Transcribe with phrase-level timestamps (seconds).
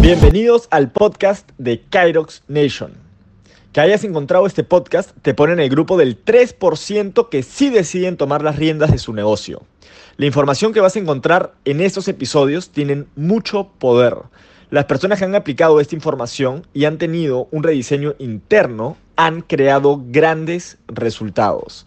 [0.00, 2.92] Bienvenidos al podcast de Kyrox Nation.
[3.72, 8.16] Que hayas encontrado este podcast te pone en el grupo del 3% que sí deciden
[8.16, 9.64] tomar las riendas de su negocio.
[10.18, 14.14] La información que vas a encontrar en estos episodios tienen mucho poder.
[14.70, 20.02] Las personas que han aplicado esta información y han tenido un rediseño interno han creado
[20.08, 21.86] grandes resultados.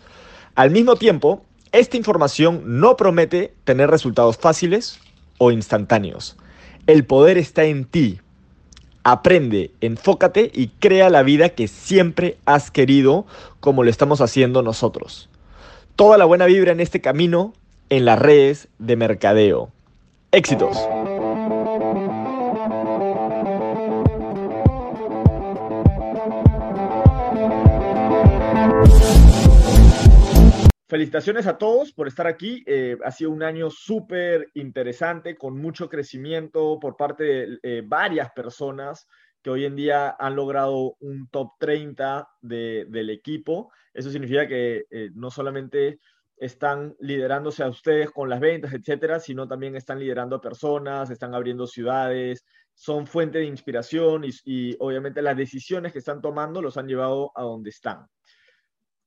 [0.55, 4.99] Al mismo tiempo, esta información no promete tener resultados fáciles
[5.37, 6.37] o instantáneos.
[6.87, 8.21] El poder está en ti.
[9.03, 13.25] Aprende, enfócate y crea la vida que siempre has querido
[13.59, 15.29] como lo estamos haciendo nosotros.
[15.95, 17.53] Toda la buena vibra en este camino
[17.89, 19.69] en las redes de mercadeo.
[20.31, 20.77] Éxitos.
[30.89, 32.63] Felicitaciones a todos por estar aquí.
[32.65, 38.31] Eh, ha sido un año súper interesante, con mucho crecimiento por parte de eh, varias
[38.31, 39.07] personas
[39.43, 43.71] que hoy en día han logrado un top 30 del equipo.
[43.93, 45.99] Eso significa que eh, no solamente
[46.37, 51.35] están liderándose a ustedes con las ventas, etcétera, sino también están liderando a personas, están
[51.35, 52.43] abriendo ciudades,
[52.73, 57.31] son fuente de inspiración y, y obviamente las decisiones que están tomando los han llevado
[57.35, 58.07] a donde están.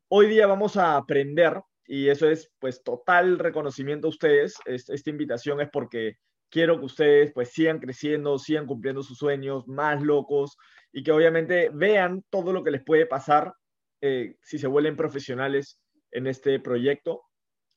[0.09, 4.55] Hoy día vamos a aprender y eso es pues total reconocimiento a ustedes.
[4.67, 6.17] Esta invitación es porque
[6.51, 10.57] quiero que ustedes pues sigan creciendo, sigan cumpliendo sus sueños más locos
[10.93, 13.55] y que obviamente vean todo lo que les puede pasar
[14.01, 15.81] eh, si se vuelven profesionales
[16.11, 17.23] en este proyecto.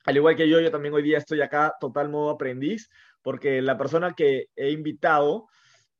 [0.06, 2.90] Al igual que yo, yo también hoy día estoy acá total modo aprendiz
[3.22, 5.48] porque la persona que he invitado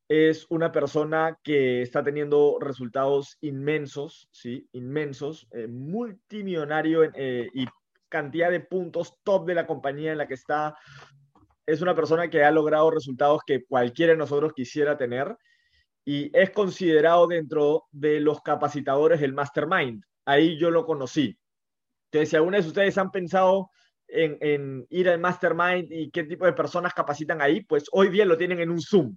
[0.08, 4.68] es una persona que está teniendo resultados inmensos, ¿sí?
[4.72, 7.66] Inmensos, eh, multimillonario eh, y
[8.16, 10.74] cantidad de puntos top de la compañía en la que está.
[11.66, 15.36] Es una persona que ha logrado resultados que cualquiera de nosotros quisiera tener
[16.06, 20.02] y es considerado dentro de los capacitadores del Mastermind.
[20.24, 21.36] Ahí yo lo conocí.
[22.06, 23.68] Entonces, si alguna de ustedes han pensado
[24.08, 28.38] en, ir al Mastermind y qué tipo de personas capacitan ahí, pues hoy día lo
[28.38, 29.16] tienen en un Zoom.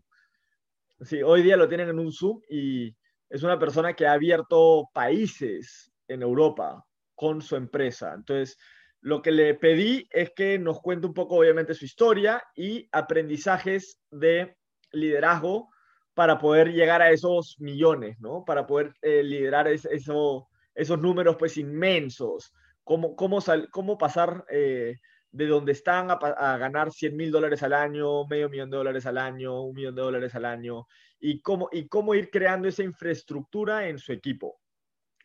[1.02, 2.94] Sí, hoy día lo tienen en un Zoom y
[3.30, 6.84] es una persona que ha abierto países en Europa
[7.20, 8.14] con su empresa.
[8.16, 8.58] Entonces,
[9.02, 14.00] lo que le pedí es que nos cuente un poco, obviamente, su historia y aprendizajes
[14.12, 14.58] de
[14.92, 15.70] liderazgo
[16.14, 18.44] para poder llegar a esos millones, ¿no?
[18.44, 22.54] Para poder eh, liderar esos números, pues, inmensos.
[22.84, 23.40] Cómo, cómo,
[23.72, 24.98] cómo pasar eh,
[25.32, 29.18] de donde están a, ganar 100 mil dólares al año, medio millón de dólares al
[29.18, 30.88] año, un millón de dólares al año,
[31.20, 34.60] y cómo, y cómo ir creando esa infraestructura en su equipo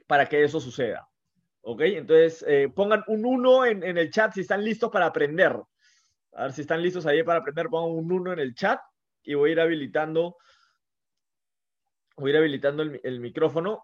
[0.06, 1.08] para que eso suceda.
[1.66, 1.80] ¿Ok?
[1.80, 5.56] Entonces, eh, pongan un 1 en, el chat si están listos para aprender.
[6.34, 8.80] A si están listos ahí para aprender, pongan un 1 en el chat
[9.22, 10.36] y voy a ir habilitando,
[12.16, 13.82] voy a ir habilitando el, micrófono.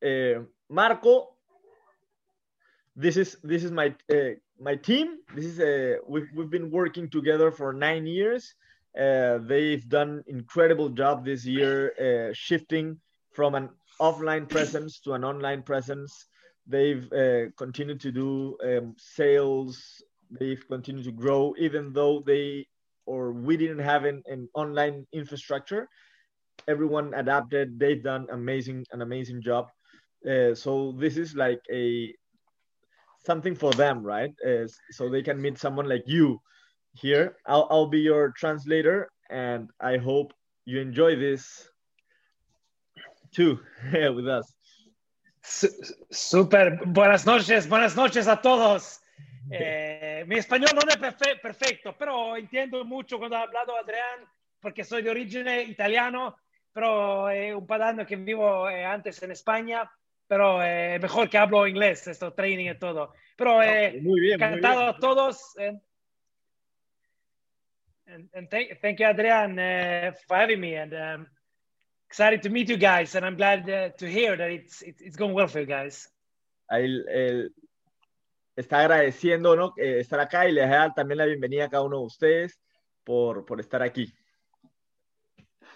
[0.00, 1.36] Eh, Marco,
[2.98, 5.18] this is, this is my, uh, my team.
[5.34, 8.54] This is, we've, we've been working together for nine years.
[8.94, 12.98] They've done incredible job this year, shifting
[13.32, 13.68] from an
[14.00, 16.28] offline presence to an online presence.
[16.66, 20.02] They've uh, continued to do um, sales.
[20.30, 22.66] They've continued to grow, even though they
[23.06, 25.88] or we didn't have an, an online infrastructure.
[26.66, 27.78] Everyone adapted.
[27.78, 29.68] They've done amazing an amazing job.
[30.28, 32.12] Uh, so this is like a
[33.24, 34.34] something for them, right?
[34.44, 36.40] Uh, so they can meet someone like you
[36.94, 37.36] here.
[37.46, 40.32] I'll, I'll be your translator, and I hope
[40.64, 41.68] you enjoy this
[43.32, 43.60] too
[43.92, 44.52] with us.
[45.46, 49.00] Súper, buenas noches, buenas noches a todos.
[49.48, 54.26] Eh, mi español no es perfecto, pero entiendo mucho cuando ha hablado Adrián,
[54.60, 56.36] porque soy de origen italiano,
[56.72, 59.88] pero eh, un par de años que vivo eh, antes en España,
[60.26, 63.12] pero mejor que hablo inglés, esto training y todo.
[63.36, 63.60] Pero
[64.02, 65.54] muy bien, encantado a todos.
[68.08, 69.54] And, thank, you, Adrián,
[70.26, 70.76] for having me.
[70.76, 71.26] And um,
[72.08, 75.34] excited to meet you guys, and I'm glad uh, to hear that it's, it's going
[75.34, 76.08] well for you guys.
[78.56, 79.74] Está agradeciendo ¿no?
[79.76, 82.58] Eh, estar acá y les da también la bienvenida a cada uno de ustedes
[83.04, 84.12] por, por estar aquí.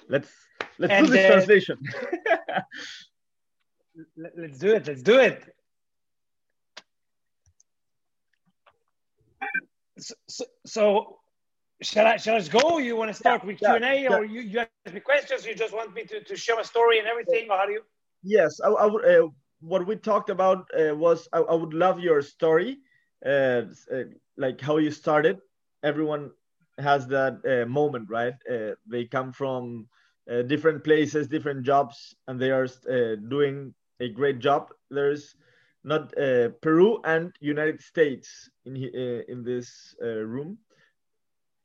[0.09, 0.33] Let's,
[0.79, 1.79] let's and, do this uh, translation.
[4.17, 4.87] let's do it.
[4.87, 5.55] Let's do it.
[9.99, 11.20] So, so, so
[11.83, 12.79] shall I shall I go?
[12.79, 15.01] You want to start yeah, with Q and A, yeah, or you, you ask me
[15.01, 15.47] questions?
[15.47, 17.83] You just want me to, to show a story and everything, or how do you?
[18.23, 19.05] Yes, I, I would.
[19.05, 19.29] Uh,
[19.61, 22.79] what we talked about uh, was I, I, would love your story,
[23.25, 23.63] uh,
[23.93, 24.05] uh
[24.37, 25.39] like how you started.
[25.83, 26.31] Everyone
[26.79, 28.35] has that uh, moment, right?
[28.51, 29.89] Uh, they come from
[30.47, 32.69] different places, different jobs, and they are
[33.29, 34.69] doing a great job.
[34.89, 35.35] There's
[35.83, 36.13] not
[36.63, 40.59] Peru and United States in in this room.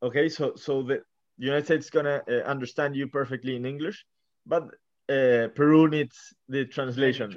[0.04, 1.02] Okay, so so the
[1.38, 4.06] United States is gonna understand you perfectly in English,
[4.46, 4.64] but
[5.10, 7.36] uh, Peru needs the translation.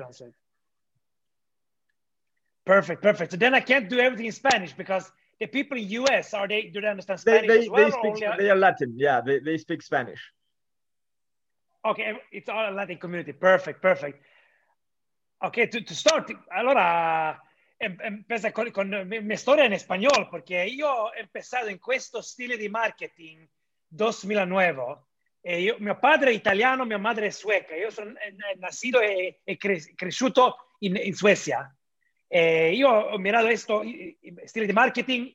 [2.64, 3.30] Perfect, perfect.
[3.32, 5.10] So then I can't do everything in Spanish because
[5.40, 8.28] the people in US are they do they understand Spanish they, they, well, they, speak,
[8.28, 8.44] only...
[8.44, 9.20] they are Latin, yeah.
[9.20, 10.20] They, they speak Spanish.
[11.84, 13.32] Okay, it's all a Latin community.
[13.32, 14.22] Perfect, perfect.
[15.40, 17.38] Ok, to, to start, allora
[17.78, 22.68] empieza con, con mi storia in spagnolo perché io ho empezado in questo stile di
[22.68, 23.48] marketing
[23.86, 25.06] 2009
[25.40, 27.74] Eh, io, mio padre è italiano, mia madre è sueca.
[27.74, 28.12] Io sono
[28.58, 31.72] nacido e, e cre- cresciuto in, in Suecia.
[32.26, 33.82] Eh, io ho mirato questo
[34.44, 35.32] stile di marketing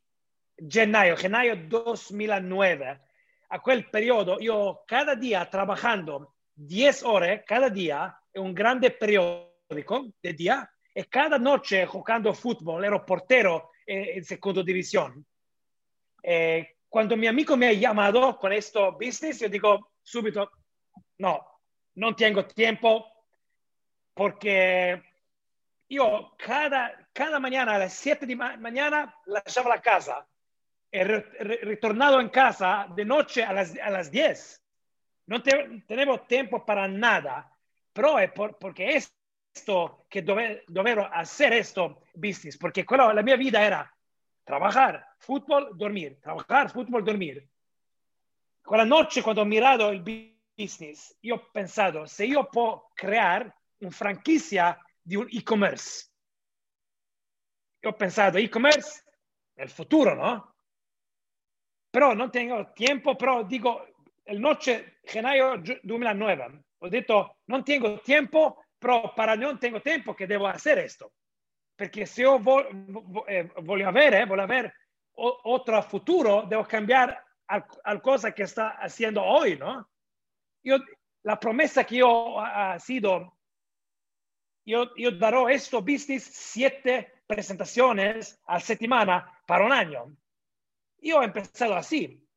[0.56, 3.02] gennaio, gennaio 2009.
[3.48, 10.10] A quel periodo io cada dia trabajando 10 ore, cada dia, è un grande periodico
[10.20, 15.24] di dia, e cada noche giocando football, ero portero eh, in seconda divisione.
[16.22, 20.52] Eh, quando mio amico mi ha chiamato con questo business, io dico, subito,
[21.16, 21.60] no,
[21.94, 23.26] non tengo tiempo
[24.14, 25.04] porque
[25.88, 30.26] io cada, cada mañana a las 7 de ma mañana lasciavo la casa
[30.90, 34.62] e re ritornato in casa de noche a las, a las 10.
[35.26, 37.50] Non te tenevo tempo para nada,
[37.92, 38.86] però è por porque
[39.54, 43.88] esto che dove dovevo hacer esto business, porque quello, la mia vita era
[44.44, 47.48] trabajar, fútbol, dormir, trabajar, fútbol, dormir.
[48.62, 50.02] Quella noche quando ho mirato il
[50.56, 56.10] business, io ho pensato, se io può creare una franchigia di un e-commerce,
[57.80, 59.04] io ho pensato, e-commerce
[59.56, 60.56] il futuro, no?
[61.90, 68.63] Però non tengo tempo, però dico, il noce gennaio 2009, ho detto, non tengo tempo,
[68.84, 71.14] però per non tengo tempo che devo fare questo.
[71.74, 74.76] Perché se io voglio, eh, voglio avere, voglio avere
[75.16, 79.90] otro futuro, devo cambiare al, al, cosa que está haciendo hoy, ¿no?
[80.62, 80.80] Yo,
[81.22, 83.38] la promesa que yo ha sido,
[84.66, 90.14] yo, yo daré esto business siete presentaciones a semana para un año.
[90.98, 92.28] Yo he empezado así.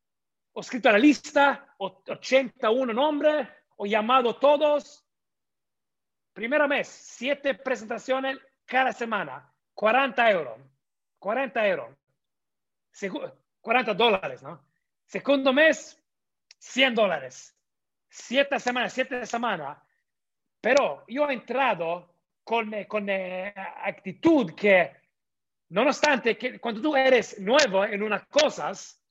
[0.55, 3.49] He escrito la lista, 81 nombres,
[3.79, 5.06] he llamado todos.
[6.37, 10.59] Primer mes, siete presentaciones cada semana, 40 euros.
[11.17, 11.97] 40 euros.
[13.59, 14.63] 40 dólares, ¿no?
[15.07, 15.99] Segundo mes,
[16.59, 17.57] 100 dólares.
[18.07, 19.79] Siete semanas, siete semanas.
[20.61, 22.13] Pero yo he entrado
[22.43, 24.95] con, con eh, actitud que,
[25.69, 29.03] nonostante que cuando tú eres nuevo en unas cosas,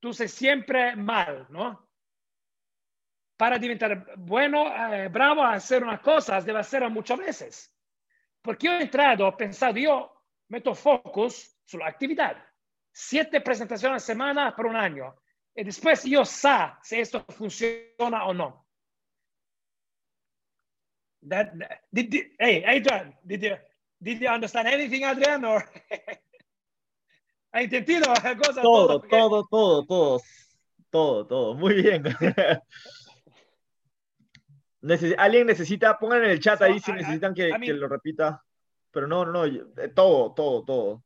[0.00, 1.87] tú se siempre mal, ¿no?
[3.38, 7.72] Para diventar bueno, eh, bravo a hacer unas cosas, debe hacerlo muchas veces.
[8.42, 10.12] Porque yo he entrado, pensado, yo
[10.48, 12.36] meto focus sulla actividad.
[12.90, 15.14] Siete presentaciones a semana por un año.
[15.54, 18.66] Y después yo sé si esto funciona o no.
[21.28, 21.52] That,
[21.92, 23.56] did, did, hey, Adrian, did you,
[24.00, 25.44] did you understand anything, Adrian?
[25.44, 25.64] Or
[27.52, 28.62] ¿Ha entendido la cosa?
[28.62, 30.20] Todo, todo, todo, todo, todo,
[30.90, 31.54] todo, todo.
[31.54, 32.02] Muy bien.
[34.80, 37.62] Neces Alguien necesita, pongan en el chat ahí so, si I, necesitan que, I mean,
[37.62, 38.42] que, lo repita.
[38.90, 39.62] Pero no, no, no,
[39.94, 41.02] todo, todo, todo.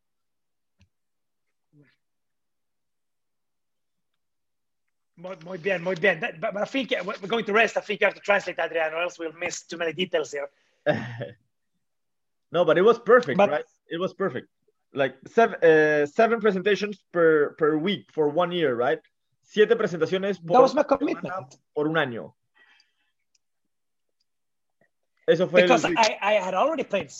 [5.45, 6.21] Muy bien, muy bien.
[6.21, 7.77] That, but, but, I think uh, we're going to rest.
[7.77, 10.49] I think you have to translate, Adriano, or else we'll miss too many details here.
[12.51, 13.65] no, but it was perfect, but, right?
[13.89, 14.49] It was perfect.
[14.95, 19.01] Like seven, uh, seven presentations per, per week for one year, right?
[19.43, 21.57] Siete presentaciones por, that was my commitment.
[21.75, 22.35] por un año.
[25.27, 27.11] Eso fue because I, I had already played.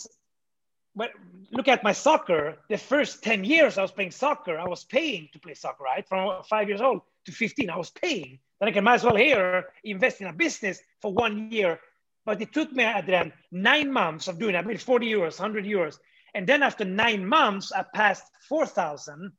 [0.95, 1.11] But
[1.51, 2.57] look at my soccer.
[2.69, 6.07] The first 10 years I was playing soccer, I was paying to play soccer, right?
[6.07, 8.39] From five years old to 15, I was paying.
[8.59, 11.79] Then I can might as well here invest in a business for one year.
[12.25, 14.59] But it took me, at Adrian, nine months of doing it.
[14.59, 15.97] I made 40 euros, 100 euros.
[16.33, 19.31] And then after nine months, I passed 4,000.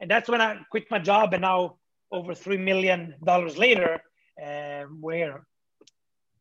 [0.00, 1.32] And that's when I quit my job.
[1.32, 1.76] And now,
[2.12, 3.14] over $3 million
[3.56, 4.02] later,
[4.44, 5.46] uh, we're.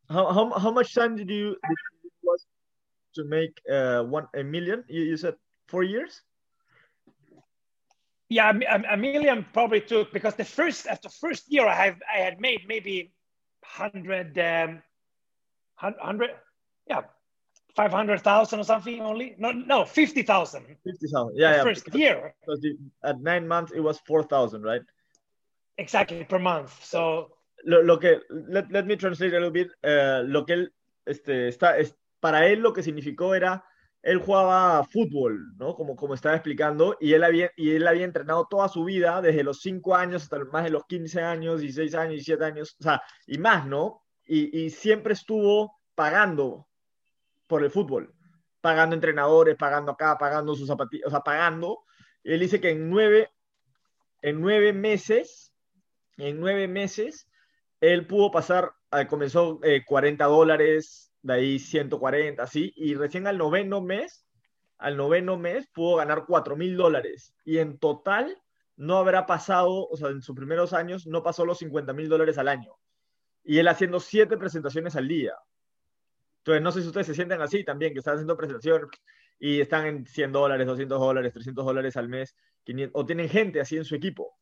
[0.10, 2.46] How, how, how much time did you, did was
[3.16, 4.84] to make uh, one a million?
[4.88, 5.36] You, you said
[5.68, 6.22] four years?
[8.30, 12.20] yeah, a, a, million probably took because the first after first year I have I
[12.20, 13.14] had made maybe
[13.64, 14.82] hundred um,
[15.76, 16.32] hundred
[16.88, 17.02] yeah
[17.76, 19.36] 500,000 or something only?
[19.38, 20.66] No, no, 50,000.
[20.86, 21.36] 50,000.
[21.36, 21.64] Yeah, yeah.
[21.64, 22.34] First year.
[22.40, 22.66] because
[23.04, 24.82] At nine months, it was 4,000, right?
[25.78, 26.84] Exactly, per month.
[26.86, 27.32] So.
[27.66, 29.72] Lo, lo que, let, let, me translate a little bit.
[29.84, 30.74] Uh, lo que él,
[31.06, 33.66] este, está, es, para él lo que significó era,
[34.04, 35.76] él jugaba fútbol, ¿no?
[35.76, 39.44] Como, como estaba explicando, y él, había, y él había entrenado toda su vida, desde
[39.44, 43.02] los 5 años hasta más de los 15 años, 16 años, 17 años, o sea,
[43.26, 44.04] y más, ¿no?
[44.26, 46.68] Y, y siempre estuvo pagando
[47.48, 48.14] por el fútbol,
[48.62, 51.84] pagando entrenadores, pagando acá, pagando sus zapatillas, o sea, pagando.
[52.24, 53.32] Y él dice que en nueve,
[54.22, 55.54] en nueve meses,
[56.18, 57.28] en nueve meses,
[57.94, 63.38] él pudo pasar, eh, comenzó 40 eh, dólares, de ahí 140, así, y recién al
[63.38, 64.26] noveno mes,
[64.78, 67.34] al noveno mes pudo ganar 4 mil dólares.
[67.44, 68.38] Y en total
[68.76, 72.38] no habrá pasado, o sea, en sus primeros años no pasó los 50 mil dólares
[72.38, 72.74] al año.
[73.44, 75.34] Y él haciendo siete presentaciones al día.
[76.40, 78.88] Entonces, no sé si ustedes se sienten así también, que están haciendo presentación
[79.40, 83.62] y están en 100 dólares, 200 dólares, 300 dólares al mes, 500, o tienen gente
[83.62, 84.38] así en su equipo.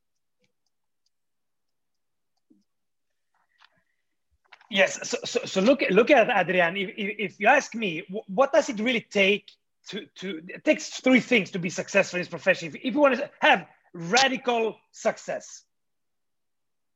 [4.73, 6.75] Yes, so, so, so look, look at Adrian.
[6.75, 9.51] If, if you ask me, what does it really take
[9.89, 12.69] to, to, it takes three things to be successful in this profession.
[12.69, 15.67] If, if you want to have radical success.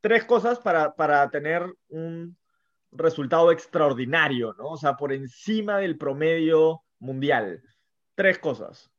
[0.02, 2.36] Tres cosas para, para tener un,
[2.92, 4.70] resultado extraordinario, ¿no?
[4.70, 7.62] O sea, por encima del promedio mundial.
[8.16, 8.90] Tres cosas.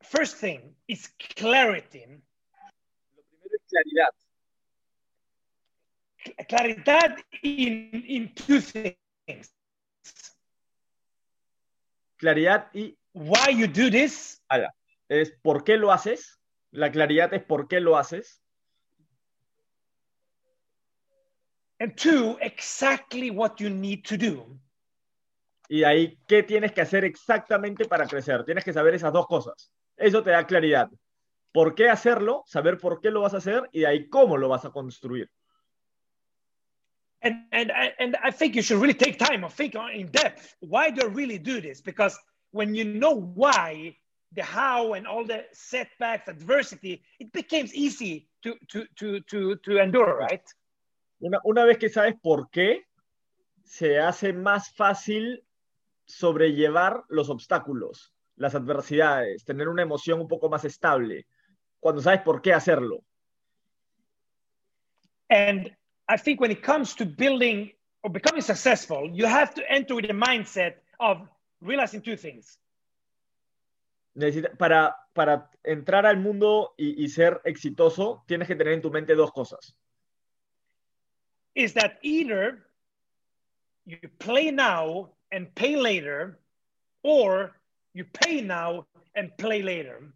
[0.00, 2.06] First thing is clarity.
[2.06, 4.14] Lo primero es claridad.
[6.48, 9.54] Claridad in, in two things.
[12.18, 12.96] Claridad y...
[13.12, 14.40] Why you do this?
[15.08, 16.40] Es por qué lo haces.
[16.70, 18.40] La claridad es por qué lo haces.
[21.80, 24.60] And two, exactly what you need to do.
[25.68, 28.44] Y ahí, ¿qué tienes que hacer exactamente para crecer?
[28.44, 29.72] Tienes que saber esas dos cosas.
[29.96, 30.90] Eso te da claridad.
[31.52, 32.44] ¿Por qué hacerlo?
[32.46, 35.30] Saber por qué lo vas a hacer y de ahí cómo lo vas a construir.
[37.22, 40.56] And, and, and I think you should really take time and think in depth.
[40.60, 41.80] Why do I really do this?
[41.80, 42.18] Because
[42.50, 43.96] when you know why,
[44.32, 49.78] the how, and all the setbacks, adversity, it becomes easy to, to, to, to, to
[49.78, 50.42] endure, right?
[51.20, 52.86] Una, vez que sabes por qué,
[53.64, 55.44] se hace más fácil
[56.06, 61.26] sobrellevar los obstáculos, las adversidades, tener una emoción un poco más estable,
[61.78, 63.04] cuando sabes por qué hacerlo.
[65.28, 65.70] And
[66.10, 67.70] I think when it comes to building
[68.02, 71.16] or becoming successful, you have to enter with the mindset of
[71.60, 72.58] realizing two things.
[74.58, 79.14] para, para entrar al mundo y, y ser exitoso, tienes que tener en tu mente
[79.14, 79.74] dos cosas
[81.54, 82.66] is that either
[83.86, 86.38] you play now and pay later,
[87.02, 87.52] or
[87.94, 90.12] you pay now and play later.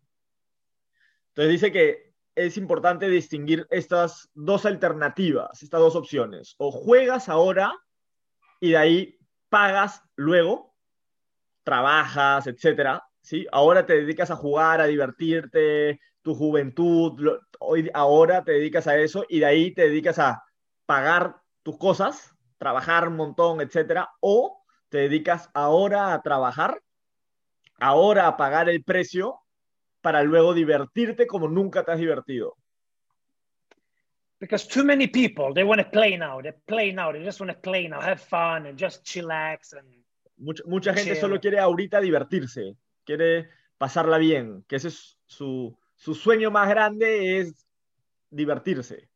[1.34, 6.54] Entonces dice que es importante distinguir estas dos alternativas, estas dos opciones.
[6.58, 7.72] O juegas ahora
[8.60, 10.74] y de ahí pagas luego,
[11.62, 13.04] trabajas, etcétera.
[13.22, 13.46] ¿sí?
[13.52, 19.26] Ahora te dedicas a jugar, a divertirte, tu juventud, hoy, ahora te dedicas a eso
[19.28, 20.42] y de ahí te dedicas a
[20.86, 26.80] pagar tus cosas, trabajar un montón, etcétera, o te dedicas ahora a trabajar,
[27.78, 29.43] ahora a pagar el precio
[30.04, 32.58] para luego divertirte como nunca te has divertido.
[34.38, 37.50] Because too many people, they want to play now, they play now, they just want
[37.50, 40.04] to play now, have fun and just chillax and
[40.37, 46.14] mucha, mucha gente solo quiere ahorita divertirse, quiere pasarla bien, que ese es su, su
[46.14, 47.66] sueño más grande es
[48.28, 49.08] divertirse.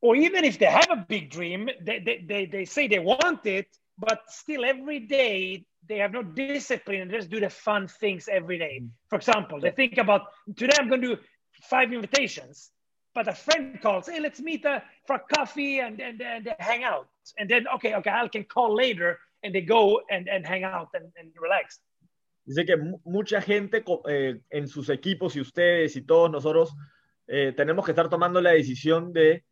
[0.00, 3.44] or even if they have a big dream, they, they, they, they say they want
[3.46, 8.28] it, but still every day they have no discipline and just do the fun things
[8.30, 8.82] every day.
[9.08, 10.22] For example, they think about
[10.56, 11.22] today I'm going to do
[11.62, 12.70] five invitations,
[13.14, 17.08] but a friend calls, hey, let's meet uh, for coffee and, and, and hang out.
[17.38, 20.88] And then, okay, okay, I can call later and they go and, and hang out
[20.94, 21.80] and, and relax.
[22.46, 26.74] Dice que mucha gente eh, en sus equipos y ustedes y todos nosotros
[27.26, 29.44] eh, tenemos que estar tomando la decisión de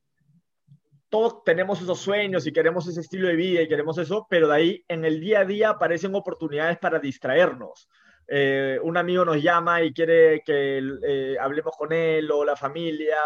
[1.09, 4.55] todos tenemos esos sueños y queremos ese estilo de vida y queremos eso, pero de
[4.55, 7.89] ahí en el día a día aparecen oportunidades para distraernos.
[8.27, 13.17] Eh, un amigo nos llama y quiere que eh, hablemos con él o la familia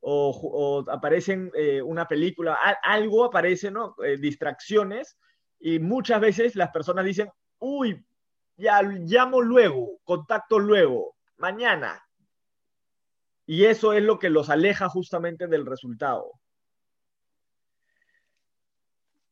[0.00, 3.96] o, aparecen eh, una película, algo aparece, ¿no?
[4.18, 5.18] distracciones
[5.58, 7.28] y muchas veces las personas dicen,
[7.58, 8.04] uy,
[8.56, 12.02] ya llamo luego, contacto luego, mañana.
[13.46, 16.32] Y eso es lo que los aleja justamente del resultado.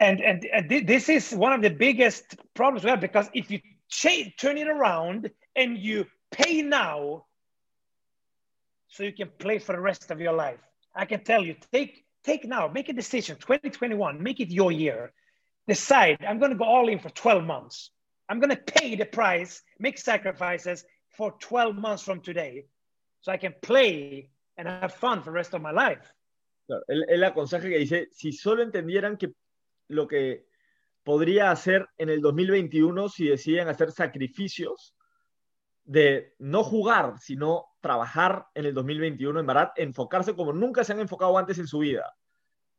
[0.04, 3.50] And, and, and thi- this is one of the biggest problems we have because if
[3.50, 3.61] you
[4.38, 7.25] turn it around and you pay now,
[8.88, 10.61] so you can play for the rest of your life.
[10.94, 13.37] I can tell you, take take now, make a decision.
[13.37, 15.12] 2021, make it your year.
[15.66, 17.90] Decide, I'm going to go all in for 12 months.
[18.28, 20.84] I'm going to pay the price, make sacrifices
[21.16, 22.66] for 12 months from today,
[23.23, 26.12] so I can play and have fun for the rest of my life.
[26.66, 29.28] Claro, Él, él aconseja que dice, si solo entendieran que
[29.88, 30.47] lo que
[31.03, 34.95] podría hacer en el 2021 si deciden hacer sacrificios
[35.85, 41.00] de no jugar, sino trabajar en el 2021, en verdad, enfocarse como nunca se han
[41.00, 42.17] enfocado antes en su vida.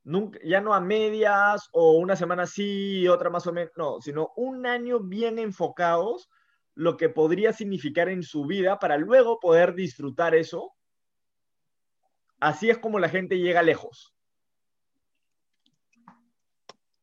[0.03, 4.33] Nunca, ya no a medias o una semana sí otra más o menos, no, sino
[4.35, 6.29] un año bien enfocados,
[6.73, 10.73] lo que podría significar en su vida para luego poder disfrutar eso.
[12.39, 14.14] Así es como la gente llega lejos.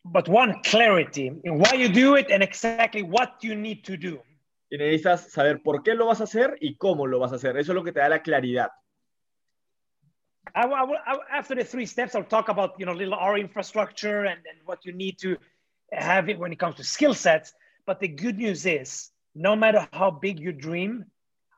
[0.05, 4.21] But one clarity in why you do it and exactly what you need to do.
[4.71, 7.57] Y necesitas saber por qué lo vas a hacer y cómo lo vas a hacer.
[7.57, 8.71] Eso es lo que te da la claridad.
[10.55, 10.75] I, will-
[11.07, 14.41] I, will- after the three steps, I'll talk about you know little R infrastructure and,
[14.47, 15.37] and what you need to
[15.93, 17.53] have it when it comes to skill sets.
[17.87, 21.05] But the good news is, no matter how big your dream,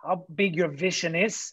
[0.03, 1.53] how big your vision is,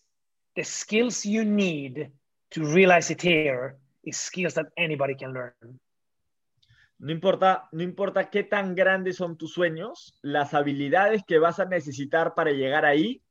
[0.55, 2.10] the skills you need
[2.51, 5.79] to realize it here is skills that anybody can learn.
[7.01, 11.65] No importa, no importa qué tan grandes son tus sueños, las habilidades que vas a
[11.65, 13.24] necesitar para llegar ahí,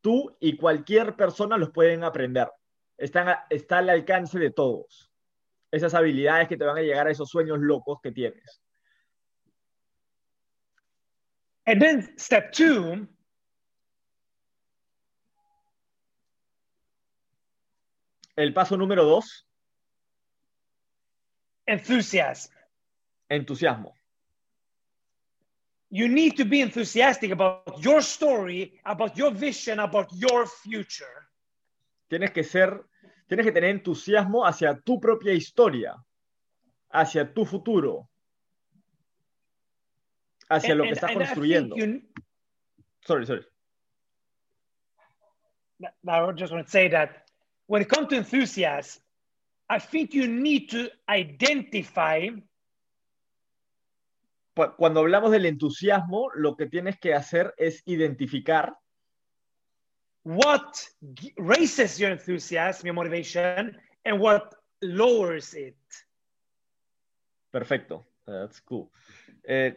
[0.00, 2.50] tú y cualquier persona los pueden aprender.
[2.96, 5.12] Están está al alcance de todos.
[5.70, 8.62] Esas habilidades que te van a llegar a esos sueños locos que tienes.
[11.66, 13.06] And then step two,
[18.34, 19.46] El paso número dos,
[21.66, 22.53] enthusiasm.
[23.36, 23.94] Entusiasmo.
[25.90, 31.28] You need to be enthusiastic about your story, about your vision, about your future.
[32.08, 32.84] Tienes que ser,
[33.28, 35.94] tienes que tener entusiasmo hacia tu propia historia,
[36.90, 38.08] hacia tu futuro,
[40.48, 41.76] hacia And- lo que and- estás and construyendo.
[41.76, 42.02] you-
[43.06, 43.44] Sorry, sorry.
[46.06, 47.26] I just want to say that
[47.66, 49.02] when it comes to enthusiasm,
[49.68, 52.28] I think you need to identify
[54.54, 58.76] Cuando hablamos del entusiasmo, lo que tienes que hacer es identificar
[60.24, 60.76] what
[61.36, 65.76] raises your enthusiasm, your motivation, and what lowers it.
[67.50, 68.90] Perfecto, that's cool.
[69.42, 69.76] Eh,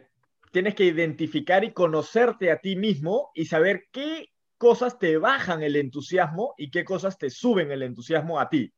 [0.50, 5.76] tienes que identificar y conocerte a ti mismo y saber qué cosas te bajan el
[5.76, 8.72] entusiasmo y qué cosas te suben el entusiasmo a ti.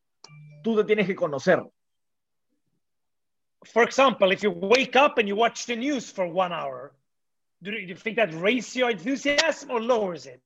[0.62, 1.62] Tú te tienes que conocer.
[3.64, 6.92] For example, if you wake up and you watch the news for one hour,
[7.62, 10.40] do you think that raises your enthusiasm or lowers it?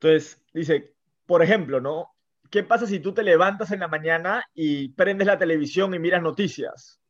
[0.00, 0.94] Entonces, dice,
[1.26, 2.12] por ejemplo, ¿no?
[2.50, 6.22] ¿Qué pasa si tú te levantas en la mañana y prendes la televisión y miras
[6.22, 7.00] noticias?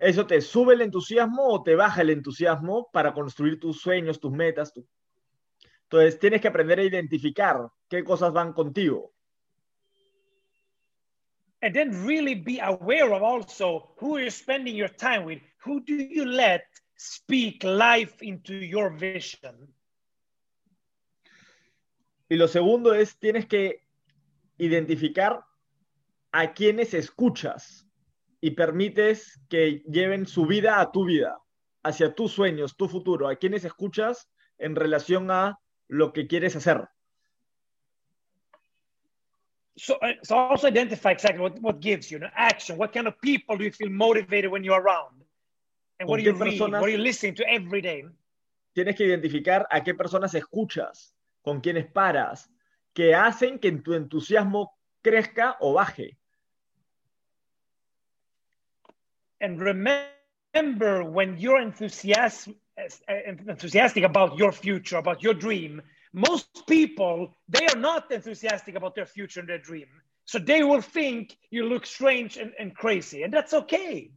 [0.00, 4.32] ¿Eso te sube el entusiasmo o te baja el entusiasmo para construir tus sueños, tus
[4.32, 4.72] metas?
[4.72, 4.86] tu-
[5.84, 9.12] Entonces, tienes que aprender a identificar qué cosas van contigo.
[11.62, 15.40] And then really be aware of also who you're spending your time with.
[15.64, 16.64] Who do you let
[16.96, 19.74] speak life into your vision?
[22.30, 23.84] Y lo segundo es, tienes que
[24.56, 25.44] identificar
[26.32, 27.86] a quienes escuchas
[28.40, 31.38] y permites que lleven su vida a tu vida,
[31.82, 36.88] hacia tus sueños, tu futuro, a quienes escuchas en relación a lo que quieres hacer.
[39.80, 42.76] So, uh, so also identify exactly what, what gives you know, action.
[42.76, 45.24] What kind of people do you feel motivated when you're around?
[45.98, 48.04] And what do you personas- What are you listening to every day?
[48.74, 52.50] Tienes que identificar a qué personas escuchas, con quienes paras,
[52.92, 54.70] que hacen que tu entusiasmo
[55.02, 56.18] crezca o baje.
[59.40, 65.80] And remember when you're enthusiasm, uh, enthusiastic about your future, about your dream,
[66.12, 69.86] most people, they are not enthusiastic about their future and their dream.
[70.24, 73.22] So they will think you look strange and, and crazy.
[73.22, 74.12] And that's okay.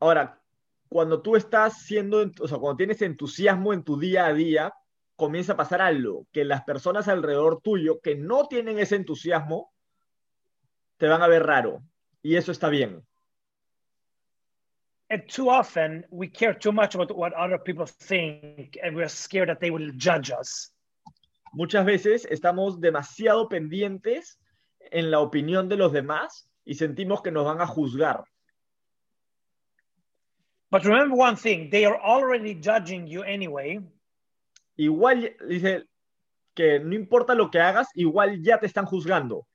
[0.00, 0.38] Ahora,
[0.88, 4.74] cuando tú estás siendo, o sea, cuando tienes entusiasmo en tu día a día,
[5.16, 9.72] comienza a pasar algo, que las personas alrededor tuyo que no tienen ese entusiasmo,
[10.96, 11.82] te van a ver raro.
[12.22, 13.06] Y eso está bien.
[15.14, 19.48] And too often we care too much about what other people think and we're scared
[19.48, 20.72] that they will judge us.
[21.54, 24.40] Muchas veces estamos demasiado pendientes
[24.90, 28.24] en la opinión de los demás y sentimos que nos van a juzgar.
[30.72, 33.78] But remember one thing, they are already judging you anyway.
[34.76, 35.84] Igual dice
[36.56, 39.46] que no importa lo que hagas, igual ya te están juzgando.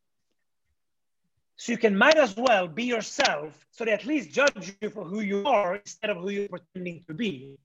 [1.59, 5.03] So you can might as well be yourself so they at least judge you for
[5.03, 7.57] who you are instead of who you're pretending to be.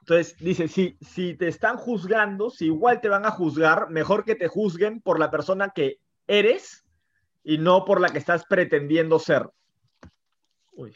[0.00, 4.34] Entonces dice, si, si te están juzgando, si igual te van a juzgar, mejor que
[4.34, 6.84] te juzguen por la persona que eres
[7.42, 9.48] y no por la que estás pretendiendo ser.
[10.72, 10.94] Uy.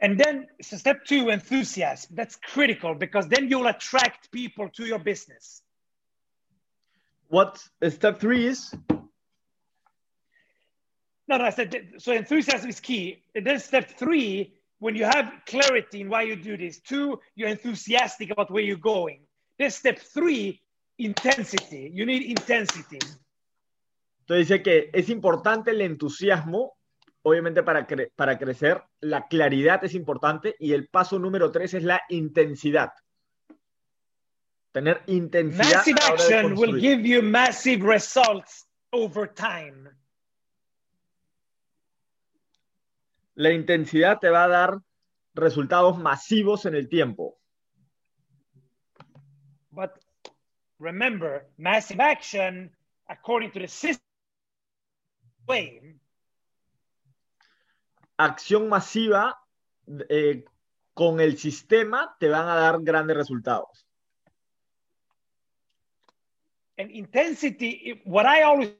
[0.00, 2.14] And then step two, enthusiasm.
[2.14, 5.63] That's critical because then you'll attract people to your business.
[7.28, 7.58] What
[7.90, 8.74] step three is?
[11.26, 13.22] No, no, I said so enthusiasm is key.
[13.34, 17.48] And then step three, when you have clarity in why you do this, two, you're
[17.48, 19.20] enthusiastic about where you're going.
[19.58, 20.60] Then step three,
[20.98, 21.90] intensity.
[21.92, 22.98] You need intensity.
[24.20, 26.76] Entonces dice que es importante el entusiasmo,
[27.22, 31.84] obviamente para, cre para crecer, la claridad es importante y el paso número tres es
[31.84, 32.90] la intensidad.
[34.74, 35.72] Tener intensidad.
[35.72, 39.88] Massive action will give you massive results over time.
[43.36, 44.78] La intensidad te va a dar
[45.34, 47.38] resultados masivos en el tiempo.
[49.70, 49.92] But
[50.80, 52.70] remember, massive action,
[53.08, 54.02] according to the system,
[55.46, 55.94] way,
[58.16, 59.38] acción masiva
[60.08, 60.44] eh,
[60.94, 63.86] con el sistema te van a dar grandes resultados.
[66.76, 68.72] And intensity, what I always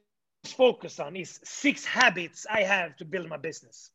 [0.45, 3.91] focus on is six habits I have to build my business.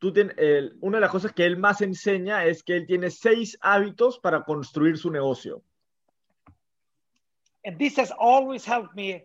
[0.00, 3.10] Tú ten, el, una de las cosas que él más enseña es que él tiene
[3.10, 5.62] seis hábitos para construir su negocio.
[7.66, 9.24] And this has always helped me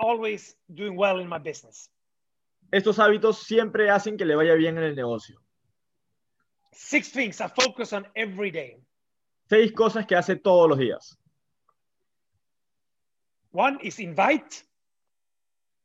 [0.00, 1.88] always doing well in my business.
[2.72, 5.40] Estos hábitos siempre hacen que le vaya bien en el negocio.
[6.72, 8.82] Six things I focus on every day.
[9.48, 11.16] Seis cosas que hace todos los días.
[13.54, 14.64] One is invite.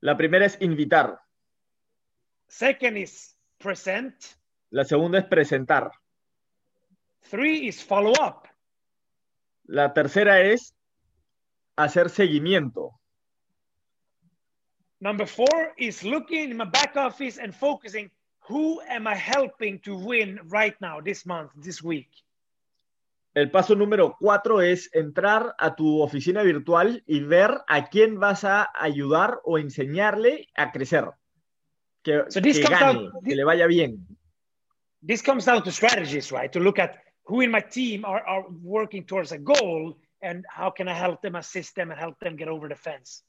[0.02, 1.20] La primera es invitar.
[2.48, 4.16] Second is present.
[4.72, 5.92] La segunda es presentar.
[7.30, 8.48] Three is follow up.
[9.66, 10.74] La tercera es
[11.78, 13.00] hacer seguimiento.
[15.00, 18.10] Number four is looking in my back office and focusing
[18.48, 22.10] who am I helping to win right now, this month, this week.
[23.40, 28.44] El paso número cuatro es entrar a tu oficina virtual y ver a quién vas
[28.44, 31.06] a ayudar o enseñarle a crecer.
[32.04, 34.06] Que, So this que comes gane, out- que le vaya bien.
[35.06, 36.52] This comes down to strategies, right?
[36.52, 40.70] To look at who in my team are, are working towards a goal and how
[40.76, 43.24] can I help them, assist them, and help them get over the fence.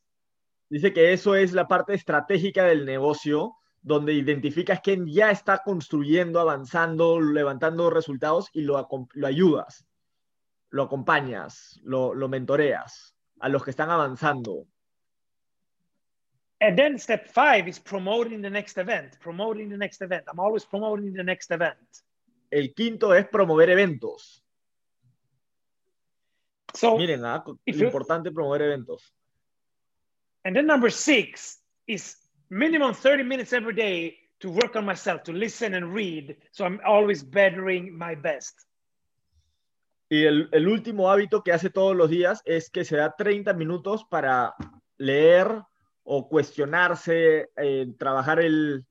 [0.68, 6.40] Dice que eso es la parte estratégica del negocio, donde identificas quién ya está construyendo,
[6.40, 9.86] avanzando, levantando resultados y lo, lo ayudas,
[10.70, 14.66] lo acompañas, lo, lo mentoreas a los que están avanzando.
[16.60, 20.24] And then step five is promoting the next event, promoting the next event.
[20.28, 21.78] I'm always promoting the next event.
[22.50, 24.42] El quinto es promover eventos.
[26.74, 29.12] So, Miren, ah, lo importante promover eventos.
[30.44, 32.16] and then number six is
[32.48, 36.36] minimum 30 minutes every day to work on myself, to listen and read.
[36.52, 38.54] So I'm always bettering my best.
[40.12, 43.52] Y el, el último hábito que hace todos los días es que se da 30
[43.54, 44.54] minutos para
[44.98, 45.62] leer
[46.02, 48.84] o cuestionarse, eh, trabajar el,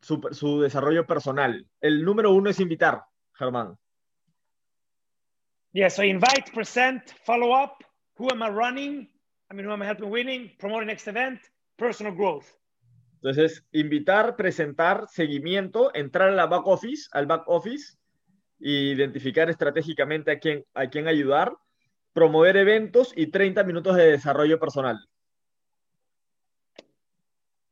[0.00, 1.66] su, su desarrollo personal.
[1.80, 3.76] El número uno es invitar, Germán.
[5.72, 7.84] Yeah, so invite, present, follow up.
[8.18, 9.10] Who am I running?
[9.50, 10.52] I mean, who am I helping winning?
[10.60, 11.40] Promote next event,
[11.76, 12.46] personal growth.
[13.16, 17.96] Entonces, invitar, presentar, seguimiento, entrar a la back office, al back office,
[18.62, 21.52] identificar estratégicamente a quién, a quién ayudar,
[22.12, 24.98] promover eventos y 30 minutos de desarrollo personal.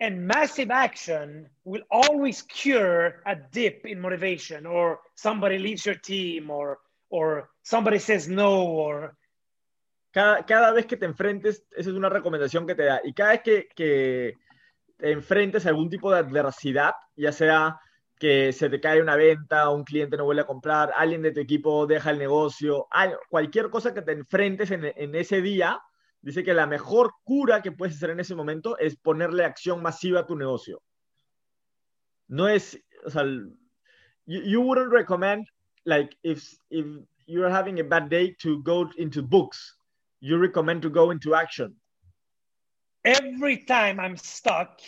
[0.00, 6.50] And massive action will always cure a dip in motivation, or somebody leaves your team,
[6.50, 6.78] or
[7.10, 9.14] or somebody says no, or
[10.12, 13.30] Cada, cada vez que te enfrentes, esa es una recomendación que te da, y cada
[13.30, 14.34] vez que, que
[14.96, 17.80] te enfrentes a algún tipo de adversidad, ya sea
[18.20, 21.40] que se te cae una venta, un cliente no vuelve a comprar, alguien de tu
[21.40, 25.80] equipo deja el negocio, al- cualquier cosa que te enfrentes en, en ese día,
[26.20, 30.20] dice que la mejor cura que puedes hacer en ese momento es ponerle acción masiva
[30.20, 30.82] a tu negocio.
[32.28, 33.24] No es, o sea,
[34.26, 35.46] you, you wouldn't recommend,
[35.84, 36.84] like, if, if
[37.26, 39.76] you're having a bad day to go into books,
[40.20, 41.74] you recommend to go into action.
[43.02, 44.78] Every time I'm stuck,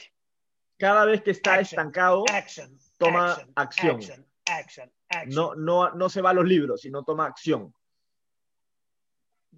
[0.78, 1.78] cada vez que está Action.
[1.78, 3.96] estancado, action, Toma action, acción.
[3.96, 5.34] action, action, action.
[5.34, 7.72] no, no, no se va a los libros, sino toma acción.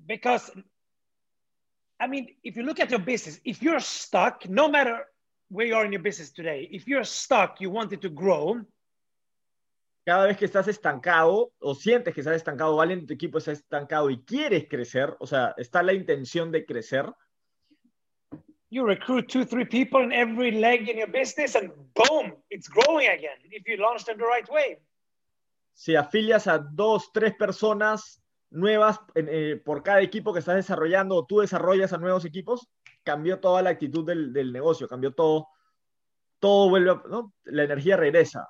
[0.06, 0.50] because
[2.00, 5.06] I mean, if you look at your business, if you're stuck, no matter
[5.48, 8.60] where you are in your business today, if you're stuck, you want it to grow,
[10.06, 13.38] Cada vez que estás estancado o sientes que estás estancado o alguien de tu equipo
[13.38, 17.10] está estancado y quieres crecer, o sea, está la intención de crecer,
[18.74, 23.08] you recruit two, three people in every leg in your business, and boom, it's growing
[23.08, 24.78] again if you launch them the right way.
[25.76, 31.24] si afilias a dos, tres personas nuevas eh, por cada equipo que estás desarrollando o
[31.26, 32.68] tú desarrollas a nuevos equipos,
[33.02, 35.48] cambió toda la actitud del, del negocio, cambió todo,
[36.38, 37.32] todo vuelve, a- ¿no?
[37.44, 38.46] la energía regresa.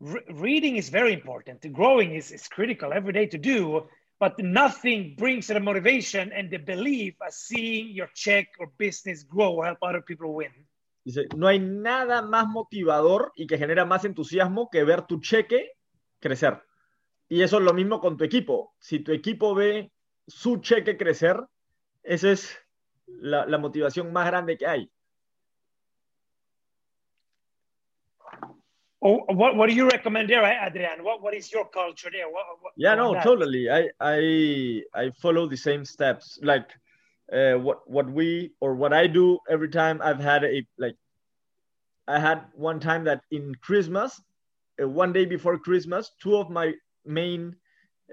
[0.00, 1.64] Re- reading is very important.
[1.72, 3.86] Growing is, is critical every day to do,
[4.22, 9.50] but nothing brings the motivation and the belief as seeing your check or business grow
[9.54, 10.52] or help other people win.
[11.04, 15.72] Dice, no hay nada más motivador y que genera más entusiasmo que ver tu cheque
[16.20, 16.62] crecer.
[17.28, 18.76] Y eso es lo mismo con tu equipo.
[18.78, 19.90] Si tu equipo ve
[20.28, 21.40] su cheque crecer,
[22.04, 22.56] esa es
[23.06, 24.92] la, la motivación más grande que hay.
[29.04, 31.02] Oh, what, what do you recommend there, Adrian?
[31.02, 32.28] What, what is your culture there?
[32.30, 33.24] What, what, Yeah, no, that?
[33.24, 33.68] totally.
[33.70, 36.38] I I I follow the same steps.
[36.42, 36.68] Like
[37.32, 40.96] uh, what what we or what I do every time I've had a like
[42.06, 44.20] I had one time that in Christmas,
[44.82, 46.72] uh, one day before Christmas, two of my
[47.04, 47.56] main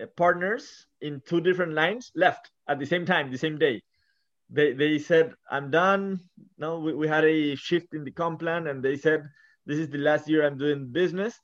[0.01, 3.81] uh, partners in two different lines left at the same time, the same day.
[4.49, 6.19] They they said I'm done.
[6.57, 9.29] No, we, we had a shift in the comp plan, and they said
[9.69, 11.39] this is the last year I'm doing business.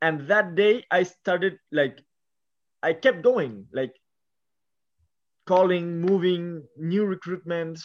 [0.00, 2.00] And that day I started like
[2.82, 3.94] I kept going, like
[5.46, 7.82] calling, moving, new recruitments.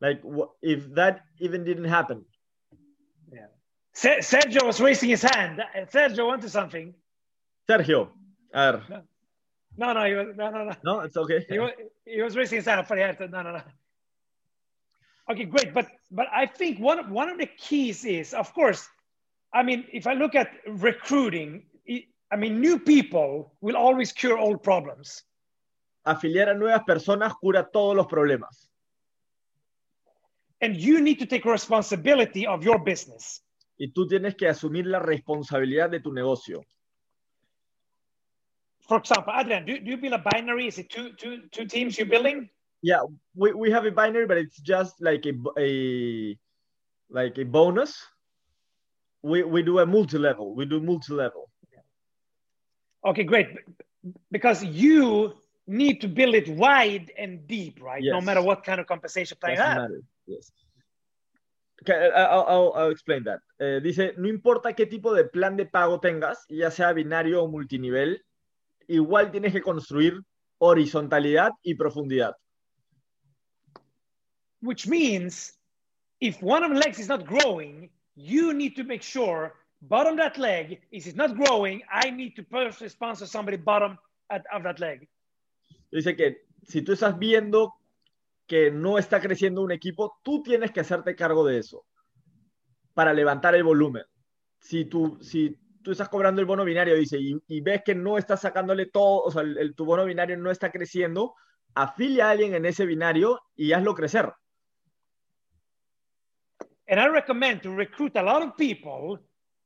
[0.00, 0.22] Like
[0.62, 2.24] if that even didn't happen,
[3.94, 5.62] Se- Sergio was raising his hand.
[5.92, 6.94] Sergio wanted something.
[7.68, 8.08] Sergio,
[8.52, 9.02] a ver,
[9.76, 10.72] No, no, he was, no, no, no.
[10.84, 11.46] no, it's okay.
[11.48, 11.70] He was,
[12.04, 13.28] he was raising his hand for the answer.
[13.28, 13.62] No, no, no.
[15.30, 15.72] Okay, great.
[15.72, 18.88] But but I think one one of the keys is, of course,
[19.54, 24.36] I mean, if I look at recruiting, it- I mean, new people will always cure
[24.36, 25.24] old problems.
[26.04, 28.68] Afiliar a nuevas personas cura todos los problemas.
[30.60, 33.42] And you need to take responsibility of your business.
[33.78, 36.62] Y tú tienes que asumir la responsabilidad de tu negocio.
[38.88, 40.66] For example, Adrian, do, do you build a binary?
[40.66, 42.50] Is it two, two, two teams you're building?
[42.82, 43.00] Yeah,
[43.34, 46.38] we, we have a binary, but it's just like a, a
[47.08, 47.96] like a bonus.
[49.24, 50.54] We, we do a multi-level.
[50.54, 51.48] We do multi-level.
[53.04, 53.48] Okay, great.
[54.30, 55.32] Because you
[55.66, 58.02] need to build it wide and deep, right?
[58.02, 58.12] yes.
[58.12, 59.82] No matter what kind of compensation plan you Doesn't have.
[59.90, 60.00] matter.
[60.26, 60.52] Yes.
[61.82, 63.40] Okay, I'll, I'll, I'll explain that.
[63.58, 67.48] Eh, dice, no importa qué tipo de plan de pago tengas, ya sea binario o
[67.48, 68.22] multinivel,
[68.88, 70.20] igual tienes que construir
[70.58, 72.36] horizontalidad y profundidad.
[74.64, 75.52] which means
[76.20, 80.36] if one of the legs is not growing, you need to make sure bottom that
[80.38, 81.82] leg is not growing.
[81.90, 83.98] I need to personally sponsor somebody bottom
[84.30, 85.08] at, of that leg.
[85.90, 87.74] Dice que si tú estás viendo
[88.46, 91.86] que no está creciendo un equipo, tú tienes que hacerte cargo de eso
[92.94, 94.04] para levantar el volumen.
[94.58, 98.16] Si tú, si tú estás cobrando el bono binario, dice, y, y ves que no
[98.18, 101.34] estás sacándole todo, o sea, el, el- tu bono binario no está creciendo,
[101.74, 104.32] afilia a alguien en ese binario y hazlo crecer.
[106.86, 109.18] And I recommend to recruit a lot of people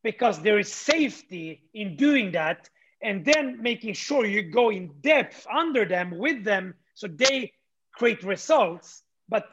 [0.02, 2.70] because there is safety in doing that
[3.02, 7.52] and then making sure you go in depth under them with them so they
[7.92, 9.02] create results.
[9.28, 9.44] But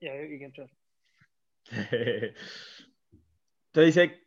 [0.00, 0.66] yeah, you can try.
[3.72, 4.26] Entonces dice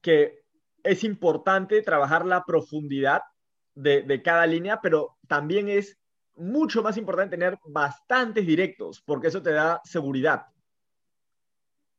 [0.00, 0.44] que
[0.82, 3.22] es importante trabajar la profundidad
[3.74, 5.98] de, de cada línea, pero también es
[6.36, 10.46] mucho más importante tener bastantes directos, porque eso te da seguridad.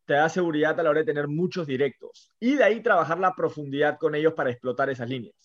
[0.06, 2.32] Te da seguridad a la hora de tener muchos directos.
[2.40, 5.36] Y de ahí trabajar la profundidad con ellos para explotar esas líneas.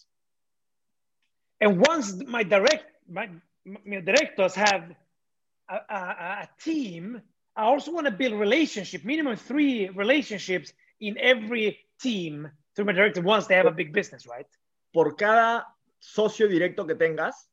[1.60, 3.28] And once my direct my,
[3.64, 4.96] my directors have
[5.68, 7.20] a, a, a team,
[7.56, 13.20] I also want to build relationship, minimum three relationships in every team through my director
[13.22, 14.46] once they have a big business, right?
[14.92, 15.66] Por cada
[15.98, 17.50] socio directo que tengas,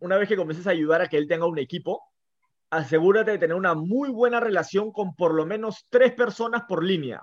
[0.00, 2.02] una vez que comiences a ayudar a que él tenga un equipo,
[2.76, 7.22] asegúrate de tener una muy buena relación con por lo menos tres personas por línea.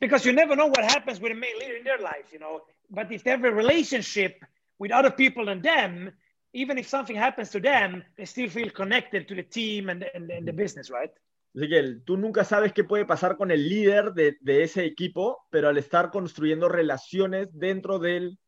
[0.00, 2.62] Because you never know what happens with a main leader in their life, you know.
[2.90, 4.44] But if they have a relationship
[4.78, 6.12] with other people than them,
[6.52, 10.30] even if something happens to them, they still feel connected to the team and, and,
[10.30, 11.10] and the business, right?
[11.54, 15.46] Así que tú nunca sabes qué puede pasar con el líder de, de, ese equipo,
[15.50, 18.38] pero al estar construyendo relaciones dentro, del,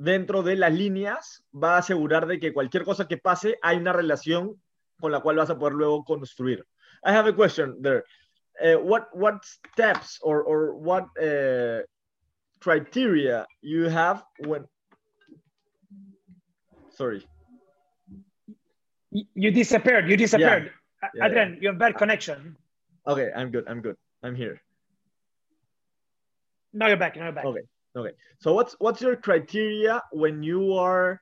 [0.00, 3.92] dentro de las líneas, va a asegurar de que cualquier cosa que pase, hay una
[3.92, 4.60] relación
[4.98, 6.64] con la cual vas a poder luego construir.
[7.04, 8.04] I have a question there.
[8.60, 11.82] Uh, what, what steps or, or what uh,
[12.60, 14.66] criteria you have when...
[16.90, 17.26] Sorry.
[19.10, 20.08] You disappeared.
[20.08, 20.72] You disappeared.
[21.02, 21.08] Yeah.
[21.14, 21.60] Yeah, Adrian, yeah.
[21.60, 22.56] you have bad connection.
[23.06, 23.64] Okay, I'm good.
[23.68, 23.96] I'm good.
[24.22, 24.60] I'm here.
[26.72, 27.16] Now you're back.
[27.16, 27.44] Now you're back.
[27.44, 27.62] Okay.
[28.00, 28.16] Okay.
[28.38, 31.20] So what's what's your criteria when you are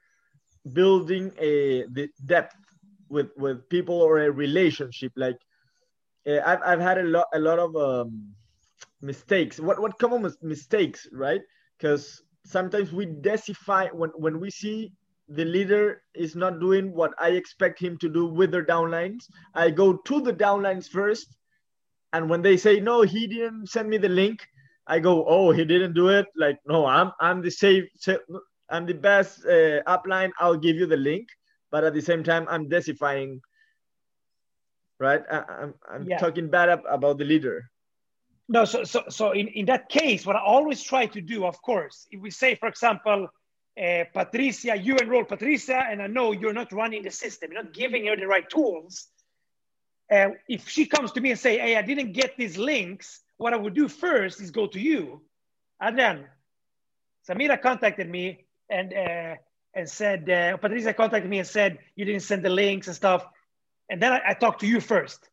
[0.72, 2.56] building a the depth
[3.08, 5.12] with with people or a relationship?
[5.16, 5.38] Like
[6.26, 8.34] uh, I've I've had a lot a lot of um,
[9.00, 9.58] mistakes.
[9.58, 11.40] What what common mistakes, right?
[11.76, 14.92] Because sometimes we decify when when we see
[15.28, 19.24] the leader is not doing what I expect him to do with their downlines.
[19.54, 21.36] I go to the downlines first.
[22.14, 24.40] And when they say, no, he didn't send me the link,
[24.88, 26.26] I go, oh, he didn't do it.
[26.34, 27.84] Like, no, I'm, I'm the safe,
[28.70, 30.30] I'm the best uh, upline.
[30.40, 31.28] I'll give you the link.
[31.70, 33.40] But at the same time, I'm decifying,
[34.98, 35.22] right?
[35.30, 36.18] I, am I'm, I'm yeah.
[36.18, 37.70] talking bad about the leader.
[38.48, 41.60] No, so, so, so in, in that case, what I always try to do, of
[41.60, 43.28] course, if we say, for example,
[43.78, 47.74] uh, Patricia, you enroll Patricia, and I know you're not running the system, you're not
[47.74, 49.08] giving her the right tools.
[50.10, 53.54] Uh, if she comes to me and say, "Hey, I didn't get these links," what
[53.54, 55.22] I would do first is go to you,
[55.80, 56.26] and then
[57.26, 59.34] Samira contacted me and uh,
[59.74, 63.24] and said, uh, Patricia contacted me and said you didn't send the links and stuff,
[63.88, 65.30] and then I, I talked to you first.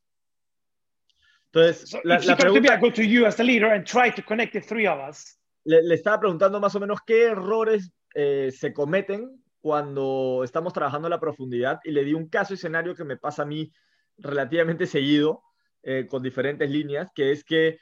[1.53, 2.53] Entonces, so la, if la pregunta...
[2.55, 4.87] to me, I go to you as the leader and try to connect the three
[4.87, 5.37] of us.
[5.65, 11.07] Le, le estaba preguntando más o menos qué errores eh, se cometen cuando estamos trabajando
[11.07, 13.71] en la profundidad y le di un caso escenario que me pasa a mí
[14.17, 15.41] relativamente seguido
[15.81, 17.79] eh, con diferentes líneas, que es que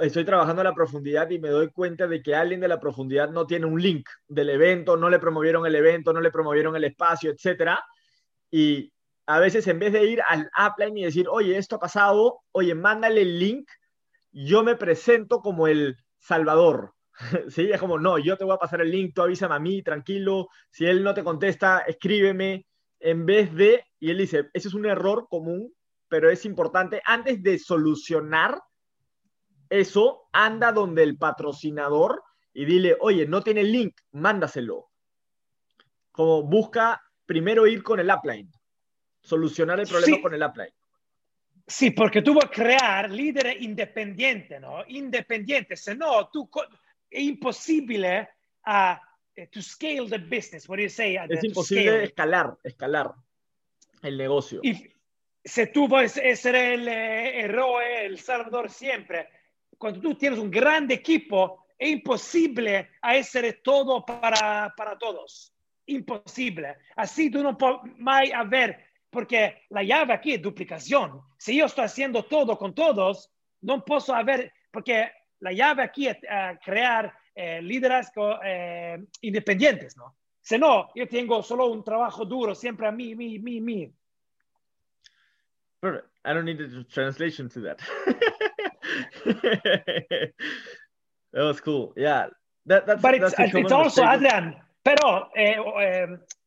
[0.00, 3.30] estoy trabajando en la profundidad y me doy cuenta de que alguien de la profundidad
[3.30, 6.84] no tiene un link del evento, no le promovieron el evento, no le promovieron el
[6.84, 7.82] espacio, etcétera.
[8.50, 8.92] Y
[9.26, 12.74] a veces en vez de ir al upline y decir, oye, esto ha pasado, oye,
[12.74, 13.68] mándale el link,
[14.32, 16.94] yo me presento como el salvador,
[17.48, 19.82] Sí, es como, no, yo te voy a pasar el link, tú avísame a mí,
[19.82, 22.66] tranquilo, si él no te contesta, escríbeme,
[23.00, 25.72] en vez de, y él dice, ese es un error común,
[26.08, 28.60] pero es importante, antes de solucionar
[29.70, 34.90] eso, anda donde el patrocinador y dile, oye, no tiene el link, mándaselo.
[36.10, 38.50] Como busca primero ir con el upline,
[39.20, 40.72] solucionar el problema con el upline.
[41.66, 44.82] Sí, porque tú vas a crear líderes independientes, ¿no?
[44.88, 46.48] Independientes, si no, tú
[47.10, 48.28] è impossibile
[48.64, 49.00] a
[49.36, 50.68] uh, to scale the business.
[50.68, 51.16] What do you say?
[51.28, 53.14] Es imposible escalar, escalar
[54.02, 54.60] el negocio.
[54.62, 54.80] If,
[55.44, 59.28] se tú puedes ser el héroe, el salvador siempre,
[59.78, 65.54] cuando tú tienes un grande equipo, es imposible hacer todo para, para todos.
[65.86, 66.76] Imposible.
[66.96, 71.22] Así tú no puedes haber, porque la llave aquí es duplicación.
[71.38, 75.10] Si yo estoy haciendo todo con todos, no puedo haber, porque
[75.40, 80.16] la llave aquí es uh, crear eh, liderazgo eh, independientes, ¿no?
[80.40, 83.92] Si no, yo tengo solo un trabajo duro, siempre a mí, mí, mí, mí.
[86.28, 87.80] I don't need a translation to that.
[89.24, 90.32] that
[91.32, 91.94] was cool.
[91.96, 92.26] Yeah.
[92.66, 96.06] That, that's, But it's, that's it's also, Adrian, pero, eh, eh,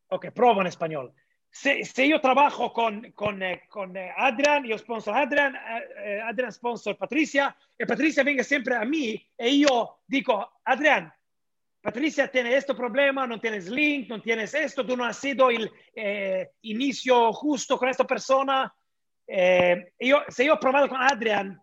[0.09, 1.11] ok, en español.
[1.49, 6.19] Si, si, io trabajo con, con, eh, con eh, Adrian, io sponsor Adrian, eh, eh,
[6.21, 11.11] Adrian sponsor Patricia, e Patricia venga sempre a me e io dico, Adrian,
[11.81, 16.53] Patricia tiene questo problema, non tienes link, non tienes esto, tu non hai sido eh,
[16.59, 18.71] inicio justo con questa persona.
[19.33, 21.57] Eh, io, se io ho provato con Adrian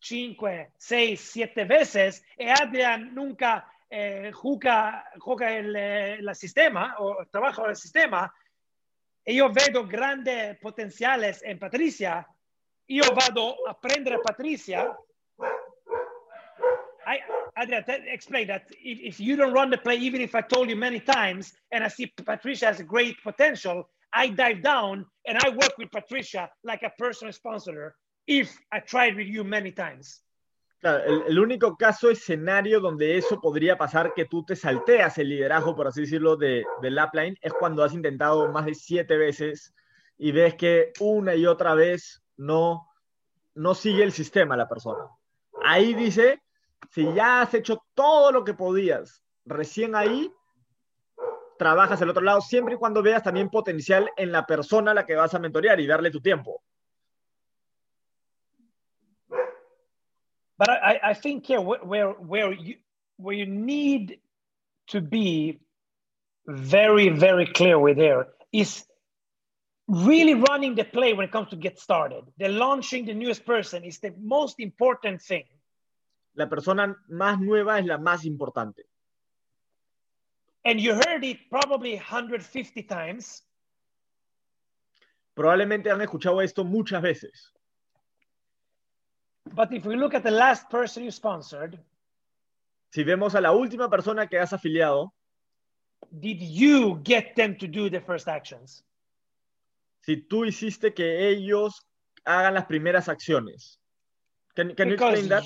[0.00, 7.68] 5, 6, 7 veces e Adrian nunca eh, juega, juega il, il sistema o trabaja
[7.68, 8.28] il sistema,
[9.22, 12.26] e io vedo grandi potenziales in Patricia,
[12.86, 14.92] io vado a prendere Patricia.
[17.06, 17.22] I,
[17.54, 18.68] Adrian, explain that.
[18.82, 21.84] If, if you don't run the play, even if I told you many times, and
[21.84, 26.48] I see Patricia has a great potential, I dive down and I work with Patricia
[26.64, 27.94] like a personal sponsor
[28.26, 30.22] if I tried with you many times.
[30.82, 35.88] El, único caso escenario donde eso podría pasar que tú te salteas el liderazgo, por
[35.88, 39.74] así decirlo, de, del upline, es cuando has intentado más de siete veces
[40.16, 42.88] y ves que una y otra vez no,
[43.54, 45.08] no sigue el sistema la persona.
[45.64, 46.42] Ahí dice,
[46.90, 50.30] si ya has hecho todo lo que podías, recién ahí
[51.58, 55.06] trabajas el otro lado, siempre y cuando veas también potencial en la persona a la
[55.06, 56.62] que vas a mentorear y darle tu tiempo.
[60.58, 62.76] But I, I think here where, where where you
[63.18, 64.20] where you need
[64.86, 65.60] to be
[66.46, 68.86] very very clear with there is
[69.86, 72.24] really running the play when it comes to get started.
[72.38, 75.44] The launching the newest person is the most important thing.
[76.34, 78.86] La persona más nueva es la más importante.
[80.66, 83.42] And you heard it probably 150 times.
[85.34, 87.52] Probablemente han escuchado esto muchas veces.
[89.54, 91.78] But if we look at the last person you sponsored,
[92.90, 95.12] Si vemos a la última persona que has afiliado,
[96.18, 98.82] did you get them to do the first actions?
[100.06, 101.84] si tú hiciste que ellos
[102.24, 103.80] hagan las primeras acciones.
[104.54, 105.44] Can, can you explain that?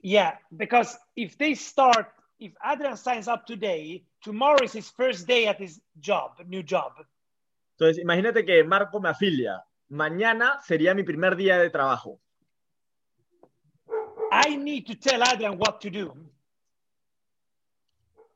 [0.00, 2.06] yeah, because if they start,
[2.38, 6.92] if Adrian signs up today, tomorrow is his first day at his job, new job.
[7.78, 9.62] Entonces, imagínate que Marco me afilia.
[9.90, 12.18] Mañana sería mi primer día de trabajo.
[14.32, 16.12] I need to tell Adrian what to do.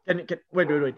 [0.06, 0.94] Can- can- wait, wait, wait.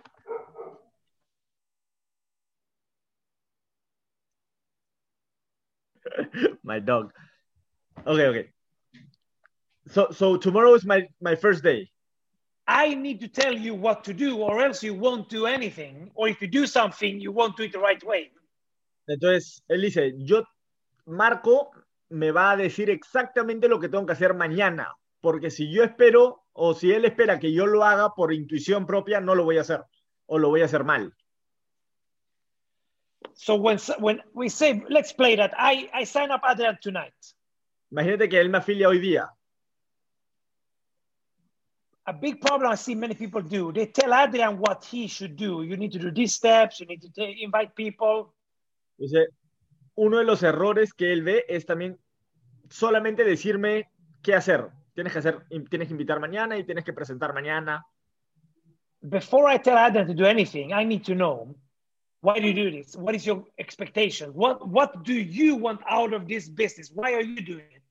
[6.63, 7.13] my dog.
[8.07, 8.49] Okay, okay.
[9.89, 11.91] So, so tomorrow is my, my first day.
[12.67, 16.11] I need to tell you what to do, or else you won't do anything.
[16.15, 18.31] Or if you do something, you won't do it the right way.
[19.09, 20.45] Entonces, él dice, yo,
[21.07, 21.73] Marco
[22.11, 26.45] me va a decir exactamente lo que tengo que hacer mañana, porque si yo espero
[26.53, 29.63] o si él espera que yo lo haga por intuición propia, no lo voy a
[29.63, 29.83] hacer
[30.27, 31.13] o lo voy a hacer mal.
[33.35, 37.15] So when when we say let's play that, I I sign up Adrian tonight.
[37.91, 39.31] Imagínate que él me afilia hoy día.
[42.11, 43.71] A big problem I see many people do.
[43.71, 45.63] They tell Adrian what he should do.
[45.63, 46.81] You need to do these steps.
[46.81, 48.35] You need to invite people.
[48.99, 49.29] Dice,
[49.95, 52.01] uno de los errores que él ve es también
[52.69, 53.91] solamente decirme
[54.23, 54.71] qué hacer.
[54.93, 57.87] Tienes que hacer, tienes que invitar mañana y tienes que presentar mañana.
[59.03, 61.55] Before I tell Adrian to do anything, I need to know
[62.23, 62.97] why do you do this?
[62.97, 64.33] What is your expectation?
[64.35, 66.91] What what do you want out of this business?
[66.93, 67.85] Why are you doing it?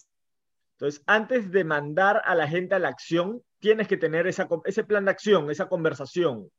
[0.78, 4.84] Entonces, antes de mandar a la gente a la acción, tienes que tener esa, ese
[4.84, 6.49] plan de acción, esa conversación.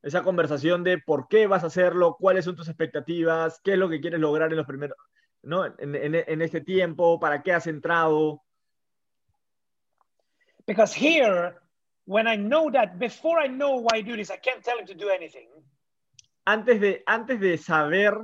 [0.00, 3.88] Esa conversación de por qué vas a hacerlo, cuáles son tus expectativas, qué es lo
[3.88, 4.96] que quieres lograr en los primeros,
[5.42, 5.66] ¿no?
[5.66, 8.42] En, en, en este tiempo, para qué has entrado.
[10.66, 11.56] Because here,
[12.04, 14.86] when I know that before I know why I do this, I can't tell him
[14.86, 15.48] to do anything.
[16.44, 18.14] Antes de, antes de saber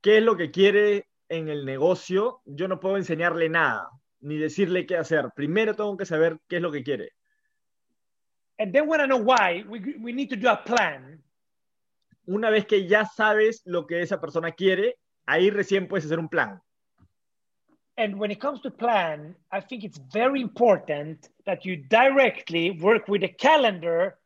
[0.00, 3.88] qué es lo que quiere en el negocio, yo no puedo enseñarle nada,
[4.20, 5.30] ni decirle qué hacer.
[5.34, 7.12] Primero tengo que saber qué es lo que quiere.
[8.58, 11.22] And then when I know why, we, we need to do a plan.
[12.26, 14.96] Una vez que ya sabes lo que esa persona quiere,
[15.26, 16.60] ahí recién puedes hacer un plan.
[17.96, 23.08] And when it comes to plan, I think it's very important that you directly work
[23.08, 24.18] with a calendar,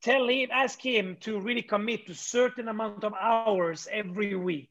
[0.00, 4.70] tell him, ask him to really commit to certain amount of hours every week.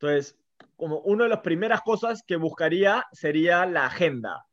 [0.00, 0.34] Entonces,
[0.76, 4.46] como una de las primeras cosas que buscaría sería la agenda,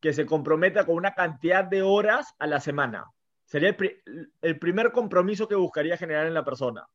[0.00, 3.04] que se comprometa con una cantidad de horas a la semana.
[3.44, 3.96] Sería el, pri-
[4.40, 6.86] el primer compromiso que buscaría generar en la persona.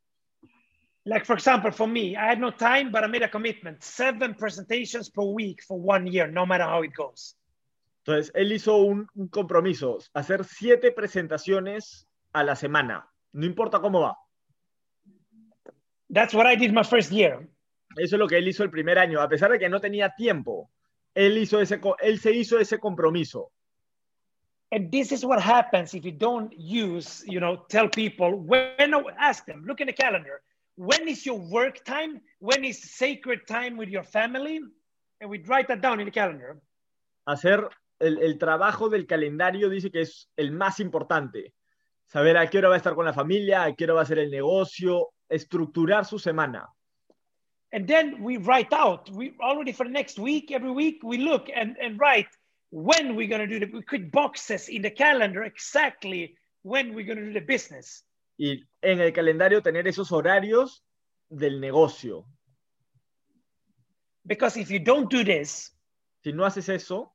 [1.04, 4.34] Like, for example, for me, I had no time, but I made a commitment seven
[4.34, 7.36] presentations per week for one year, no matter how it goes.
[8.04, 14.00] Entonces, él hizo un, un compromiso, hacer siete presentaciones a la semana, no importa cómo
[14.00, 14.16] va.
[16.10, 17.48] That's what I did my first year.
[17.98, 20.14] Eso es lo que él hizo el primer año, a pesar de que no tenía
[20.14, 20.70] tiempo.
[21.14, 23.50] Él, hizo ese, él se hizo ese compromiso.
[24.70, 28.68] And this is what happens if you don't use, you know, tell people when,
[29.18, 30.42] ask them, look in the calendar.
[30.76, 32.20] When is your work time?
[32.38, 34.60] When is sacred time with your family?
[35.20, 36.60] And we write that down in the calendar.
[37.26, 37.68] Hacer
[37.98, 41.54] el, el trabajo del calendario dice que es el más importante.
[42.06, 44.02] Saber a qué hora va a estar con la familia, a qué hora va a
[44.04, 46.68] hacer el negocio, estructurar su semana.
[47.72, 51.48] And then we write out, we already for the next week, every week, we look
[51.54, 52.28] and, and write
[52.70, 57.04] when we're going to do the, we create boxes in the calendar exactly when we're
[57.04, 58.04] going to do the business.
[58.38, 60.82] Y en el calendario tener esos horarios
[61.28, 62.24] del negocio.
[64.24, 65.72] Because if you don't do this,
[66.24, 67.14] Si no haces eso,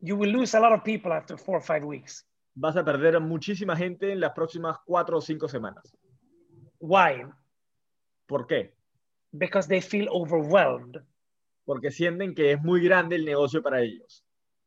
[0.00, 2.24] you will lose a lot of people after four or five weeks.
[2.54, 5.96] vas a perder a muchísima gente en las próximas cuatro o cinco semanas.
[6.78, 7.24] Why?
[8.26, 8.74] ¿Por qué?
[9.36, 10.98] Because they feel overwhelmed.
[11.66, 14.22] Porque sienten que es muy grande el negocio para ellos.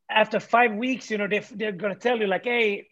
[0.09, 2.87] After five weeks, you know, they, they're going to tell you, like, hey,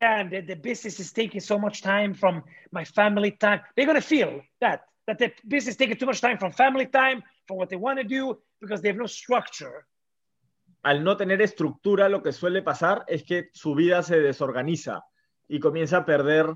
[0.00, 3.60] and the, the business is taking so much time from my family time.
[3.74, 6.86] They're going to feel that that the business is taking too much time from family
[6.86, 9.86] time, from what they want to do, because they have no structure.
[10.82, 15.04] Al no tener estructura, lo que suele pasar es que su vida se desorganiza
[15.48, 16.54] y comienza a perder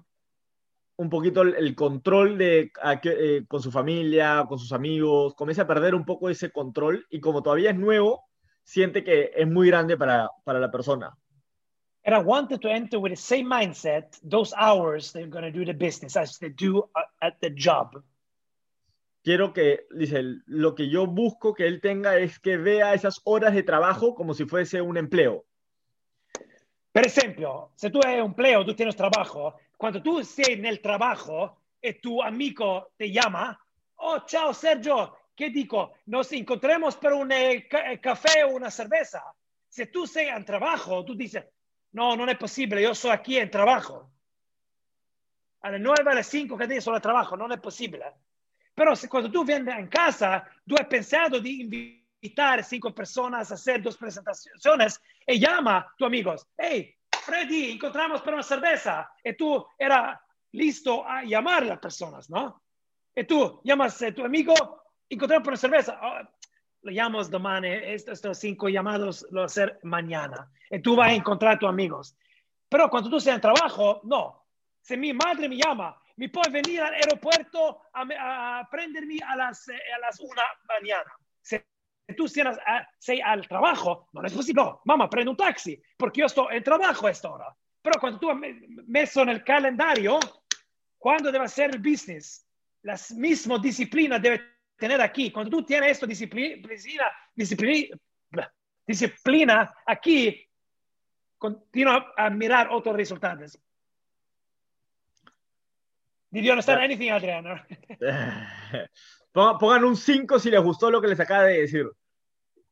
[1.01, 5.63] un poquito el, el control de a eh, con su familia, con sus amigos, comienza
[5.63, 8.25] a perder un poco ese control y como todavía es nuevo,
[8.63, 11.17] siente que es muy grande para, para la persona.
[12.05, 15.65] And I wanted to enter with the same mindset, those hours they're going to do
[15.65, 18.03] the business as they do uh, at the job.
[19.23, 23.55] quiero que, dice, lo que yo busco que él tenga es que vea esas horas
[23.55, 25.45] de trabajo como si fuese un empleo.
[26.93, 31.63] Per esempio, se tu hai un empleo, tu tienes trabajo, quando tu sei nel trabajo
[31.79, 33.59] e tu amico ti chiama,
[33.95, 35.97] oh ciao Sergio, che dico?
[36.05, 39.35] Nos incontremos per un eh, eh, caffè o una cerveza.
[39.67, 41.47] Se tu sei en trabajo, tu dices,
[41.93, 44.11] no, non è possibile, io sono qui in trabajo.
[45.61, 48.19] Alle 9, alle 5 che dico sono al trabajo, non è possibile.
[48.75, 53.55] Però se quando tu vieni in casa, tu hai pensato di invitare cinco personas a
[53.55, 59.11] hacer dos presentaciones e llama a tu amigos, hey, Freddy, encontramos para una cerveza.
[59.23, 60.21] E tu era
[60.53, 62.63] listo a llamar a las personas, ¿no?
[63.15, 64.55] E tu llamas a tu amigo,
[65.09, 66.01] encontramos para una cerveza.
[66.03, 66.21] Oh,
[66.83, 70.51] lo llamas domani, estos, estos cinco llamados lo hacer mañana.
[70.71, 72.17] E tu vas a encontrar a tus amigos.
[72.69, 74.47] Pero cuando tú estás en trabajo, no.
[74.81, 79.37] Si mi madre me llama, mi puoi venire al aeropuerto a, me- a prendermi a
[79.37, 81.13] las, eh, a las una mañana.
[82.15, 82.89] Tú estás a-
[83.25, 84.65] al trabajo, non è possibile.
[84.65, 87.57] No, mamma, prendo un taxi, perché io sto in trabajo a esta hora.
[87.81, 90.19] Però quando tu hai me- messo nel calendario,
[90.99, 92.45] quando deve essere il business,
[92.83, 95.31] la misma disciplina deve tener aquí.
[95.31, 96.57] Cuando tú tienes esto, disciplina,
[97.35, 97.97] disciplina,
[98.87, 100.47] disciplina aquí,
[101.39, 103.59] continúa a mirar otros resultados.
[106.31, 107.61] Did you understand anything, Adriano?
[109.33, 111.91] Pongan un 5 si les gustó lo que les acaba de decir.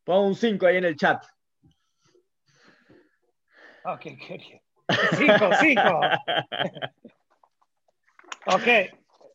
[0.09, 1.23] Pongan un 5 ahí en el chat.
[3.85, 4.41] Ah, ok, good.
[5.19, 6.01] Cinco, cinco.
[8.47, 8.89] Ok,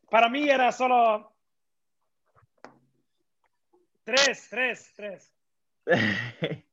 [0.09, 1.31] para mí era solo
[4.03, 5.31] tres, tres, tres.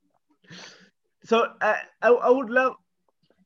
[1.23, 2.77] so I, I, I would love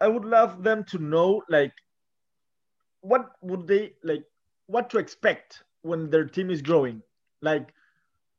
[0.01, 1.73] I would love them to know like
[3.01, 4.25] what would they like
[4.67, 7.03] what to expect when their team is growing
[7.43, 7.75] like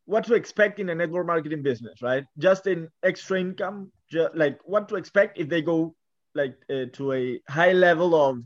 [0.06, 2.26] what to expect in a network marketing business right?
[2.38, 5.95] Just in extra income ju- like what to expect if they go
[6.34, 8.43] like uh, to a high level of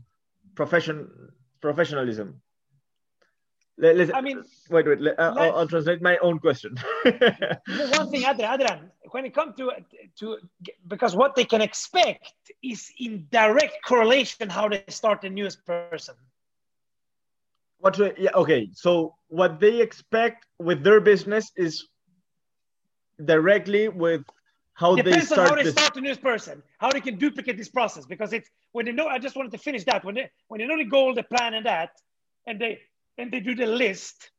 [0.54, 1.08] profession
[1.60, 2.40] professionalism.
[3.78, 6.76] Let- let's- I mean, wait wait let- uh, I'll, I'll translate my own question.
[7.04, 9.70] One thing, Adrian, Adrian, when it comes to
[10.20, 10.38] to
[10.86, 12.32] because what they can expect
[12.62, 16.14] is in direct correlation how they start the newest person.
[17.80, 21.88] What yeah okay so what they expect with their business is
[23.24, 24.22] directly with
[24.80, 27.16] how they Depends on start how they this start the newest person, how they can
[27.16, 28.06] duplicate this process.
[28.06, 29.06] Because it's when they know.
[29.06, 31.52] I just wanted to finish that when they when they know the goal, the plan,
[31.52, 31.90] and that,
[32.46, 32.80] and they
[33.18, 34.30] and they do the list.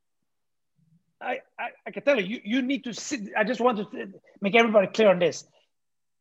[1.22, 3.22] I, I, I can tell you, you, you need to sit.
[3.38, 4.08] I just want to
[4.42, 5.46] make everybody clear on this.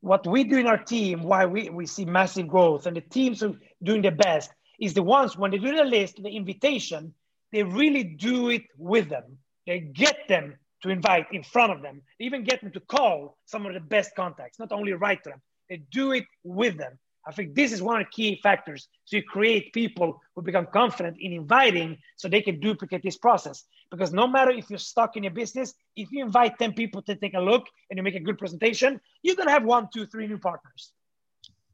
[0.02, 3.42] What we do in our team, why we, we see massive growth, and the teams
[3.42, 4.50] are doing the best,
[4.80, 7.14] is the ones when they do the list, the invitation,
[7.52, 9.38] they really do it with them.
[9.66, 12.02] They get them to invite in front of them.
[12.18, 15.30] They even get them to call some of the best contacts, not only write to
[15.30, 15.42] them.
[15.68, 16.98] They do it with them.
[17.26, 18.88] I think this is one of the key factors.
[19.04, 23.64] So you create people who become confident in inviting so they can duplicate this process.
[23.90, 27.14] Because no matter if you're stuck in your business, if you invite 10 people to
[27.14, 30.06] take a look and you make a good presentation, you're going to have one, two,
[30.06, 30.92] three new partners.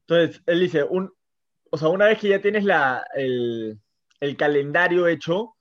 [0.08, 1.10] entonces él dice un,
[1.70, 3.78] o sea una vez que ya tienes la, el,
[4.20, 5.56] el calendario hecho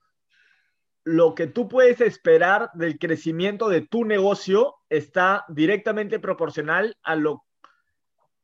[1.05, 7.45] lo que tú puedes esperar del crecimiento de tu negocio está directamente proporcional a lo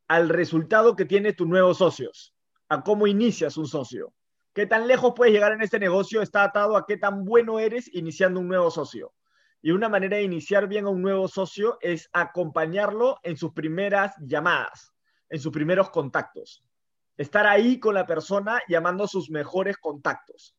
[0.07, 2.35] al resultado que tiene tus nuevos socios,
[2.67, 4.13] a cómo inicias un socio.
[4.53, 7.89] Qué tan lejos puedes llegar en este negocio está atado a qué tan bueno eres
[7.95, 9.13] iniciando un nuevo socio.
[9.61, 14.13] Y una manera de iniciar bien a un nuevo socio es acompañarlo en sus primeras
[14.19, 14.93] llamadas,
[15.29, 16.61] en sus primeros contactos.
[17.17, 20.55] Estar ahí con la persona llamando a sus mejores contactos.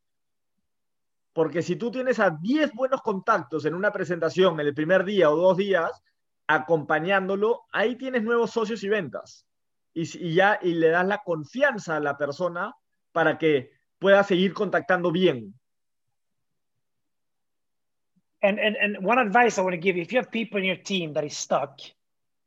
[1.32, 5.30] Porque si tú tienes a 10 buenos contactos en una presentación en el primer día
[5.30, 5.90] o dos días,
[6.46, 9.46] acompañándolo, ahí tienes nuevos socios y ventas.
[9.94, 12.74] Y, y ya y le das la confianza a la persona
[13.12, 15.54] para que pueda seguir contactando bien.
[18.42, 20.66] And, and, and one advice I want to give you if you have people in
[20.66, 21.78] your team that is stuck,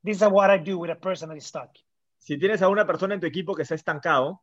[0.04, 1.70] this is what I do with a person that is stuck.
[2.26, 4.42] Si tienes a una persona en tu equipo que está estancado,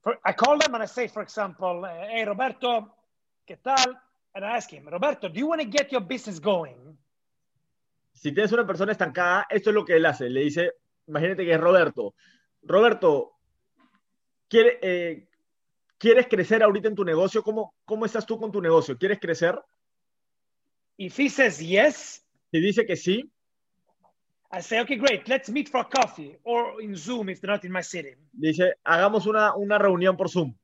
[0.00, 2.96] for, I call them and I say, for example, hey, Roberto,
[3.44, 4.00] ¿qué tal?
[4.32, 6.96] And I ask him, Roberto, do you want to get your business going?
[8.14, 10.30] Si tienes una persona estancada, esto es lo que él hace.
[10.30, 10.72] Le dice,
[11.06, 12.14] imagínate que es Roberto.
[12.62, 13.32] Roberto,
[14.48, 15.28] ¿quiere, eh,
[15.98, 17.42] ¿quieres crecer ahorita en tu negocio?
[17.42, 18.96] ¿Cómo, ¿Cómo estás tú con tu negocio?
[18.96, 19.62] ¿Quieres crecer?
[20.96, 23.30] If he says yes, Si dice que sí,
[24.50, 27.64] I say, okay, great, let's meet for a coffee or in Zoom if they're not
[27.64, 28.14] in my city.
[28.32, 30.54] dice, hagamos una, una reunión por Zoom.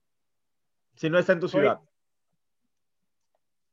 [0.97, 1.79] Si no está en tu ciudad.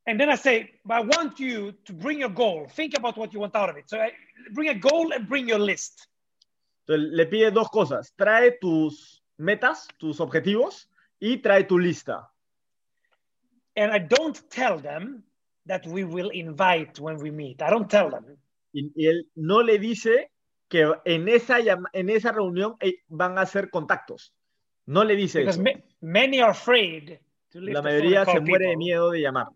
[0.07, 2.67] And then I say, but I want you to bring your goal.
[2.67, 3.87] Think about what you want out of it.
[3.87, 4.11] So I,
[4.53, 6.07] bring a goal and bring your list.
[6.87, 8.11] Entonces, le pide dos cosas.
[8.17, 10.89] Trae tus metas, tus objetivos
[11.19, 12.27] y trae tu lista.
[13.75, 15.23] And I don't tell them
[15.67, 17.61] that we will invite when we meet.
[17.61, 18.25] I don't tell them.
[18.71, 20.31] Y, y él no le dice
[20.67, 24.33] que en esa, llama- en esa reunión eh, van a hacer contactos.
[24.85, 25.63] No le dice Because eso.
[25.63, 27.19] ma- many are afraid
[27.51, 28.77] to La mayoría se muere de people.
[28.77, 29.47] miedo de llamar.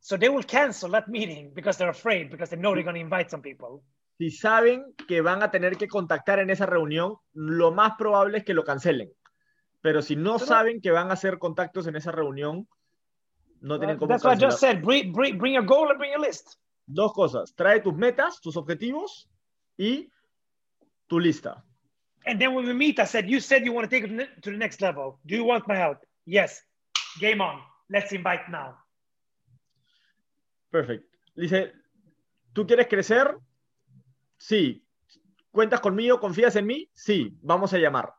[0.00, 3.00] So they will cancel that meeting because they're afraid, because they know they're going to
[3.00, 3.82] invite some people.
[4.16, 8.44] Si saben que van a tener que contactar en esa reunión, lo más probable es
[8.44, 9.10] que lo cancelen.
[9.82, 12.66] Pero si no Pero- saben que van a hacer contactos en esa reunión,
[13.60, 14.50] no tienen cómo That's what I cancelar.
[14.50, 14.82] just said.
[14.82, 16.58] Bring, bring, bring your goal and bring your list.
[16.92, 17.54] Dos cosas.
[17.54, 19.28] Trae tus metas, tus objetivos
[19.78, 20.10] y
[21.06, 21.64] tu lista.
[22.26, 24.50] And then when we meet, I said, You said you want to take it to
[24.50, 25.18] the next level.
[25.24, 25.98] Do you want my help?
[26.26, 26.62] Yes.
[27.20, 27.60] Game on.
[27.88, 28.76] Let's invite now.
[30.70, 31.06] Perfecto.
[31.34, 31.72] Dice,
[32.52, 33.36] ¿tú quieres crecer?
[34.36, 34.84] Sí.
[35.52, 36.20] ¿Cuentas conmigo?
[36.20, 36.88] ¿Confías en mí?
[36.92, 37.36] Sí.
[37.42, 38.14] Vamos a llamar.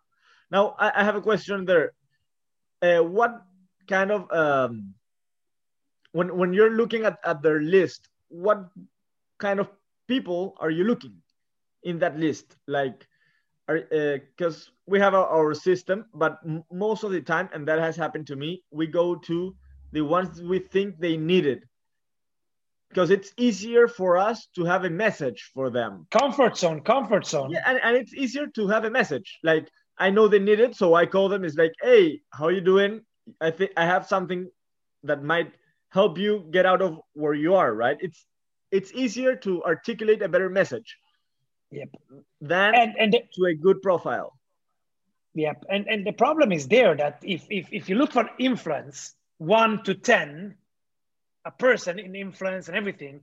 [0.50, 1.94] Now, I, I have a question there.
[2.82, 3.44] Uh, what
[3.88, 4.94] kind of, um,
[6.12, 8.70] when, when you're looking at, at their list, what
[9.40, 9.70] kind of
[10.08, 11.16] people are you looking
[11.84, 12.56] in that list?
[12.68, 13.08] Like,
[13.68, 16.40] because uh, we have our, our system, but
[16.72, 19.56] most of the time, and that has happened to me, we go to
[19.92, 21.64] the ones we think they needed
[22.90, 26.06] because it's easier for us to have a message for them.
[26.12, 27.52] Comfort zone, comfort zone.
[27.52, 29.40] Yeah, and, and it's easier to have a message.
[29.44, 31.46] Like I know they need it, so I call them.
[31.46, 33.02] It's like, hey, how you doing?
[33.40, 34.50] I think I have something
[35.04, 35.54] that might
[35.92, 37.74] help you get out of where you are.
[37.74, 37.98] Right?
[38.02, 38.26] It's
[38.72, 40.98] it's easier to articulate a better message
[41.72, 41.90] Yep.
[42.42, 44.34] than And and the, to a good profile.
[45.34, 45.64] yep.
[45.70, 49.84] And and the problem is there that if if if you look for influence, one
[49.84, 50.56] to ten,
[51.46, 53.22] a person in influence and everything,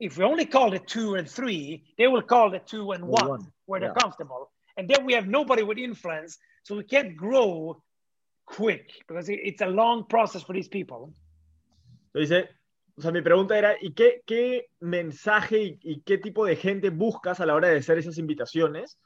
[0.00, 3.28] if we only call it two and three, they will call it two and one,
[3.28, 4.50] one, where they're comfortable.
[4.76, 7.82] And then we have nobody with influence, so we can't grow
[8.46, 11.12] quick because it's a long process for these people.
[12.18, 12.50] Entonces,
[12.96, 16.90] o sea, mi pregunta era, ¿y qué, qué mensaje y, y qué tipo de gente
[16.90, 18.98] buscas a la hora de hacer esas invitaciones?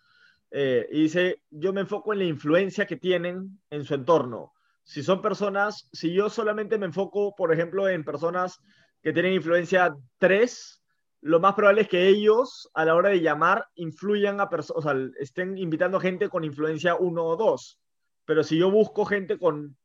[0.51, 4.53] Eh, y dice, yo me enfoco en la influencia que tienen en su entorno.
[4.83, 8.59] Si son personas, si yo solamente me enfoco, por ejemplo, en personas
[9.03, 10.83] que tienen influencia 3,
[11.23, 14.83] lo más probable es que ellos, a la hora de llamar, influyan a personas, o
[14.83, 17.81] sea, estén invitando gente con influencia 1 o 2.
[18.25, 19.77] Pero si yo busco gente con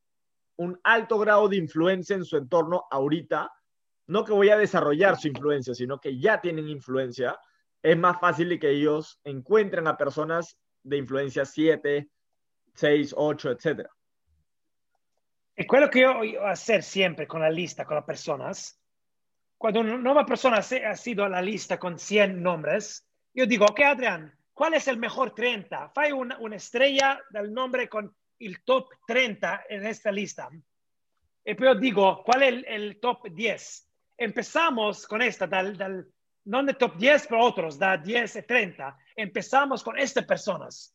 [0.57, 3.51] un alto grado de influencia en su entorno ahorita,
[4.07, 7.39] no que voy a desarrollar su influencia, sino que ya tienen influencia,
[7.81, 12.09] es más fácil que ellos encuentren a personas de influencia 7,
[12.73, 13.87] 6, 8, etc.
[15.53, 18.79] E quello che io voglio hacer sempre con la lista, con las personas,
[19.57, 23.79] cuando una nueva persona ha sido a la lista con 100 nombres, yo digo, ok,
[23.81, 25.89] Adrián, ¿cuál es el mejor 30?
[25.89, 30.49] Fai una, una estrella del nombre con il top 30 en esta lista.
[31.43, 33.87] E poi io digo, ¿cuál es el, el top 10?
[34.17, 35.47] Empezamos con esta,
[36.43, 38.97] non del top 10, pero otros, da 10 e 30.
[39.15, 40.93] Empezamos con estas personas.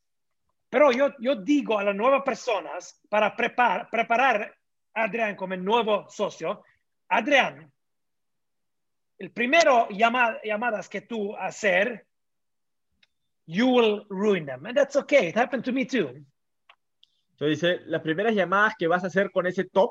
[0.69, 4.57] Pero yo, yo digo a las nuevas personas para prepar, preparar
[4.95, 6.65] a Adrián como el nuevo socio,
[7.09, 7.71] Adrián,
[9.19, 11.37] el primero llama, llamadas que tú
[13.47, 14.67] you will ruin them.
[14.67, 15.29] And that's okay.
[15.29, 16.25] It happened to me too.
[17.33, 19.91] Entonces dice, las primeras llamadas que vas a hacer con ese top,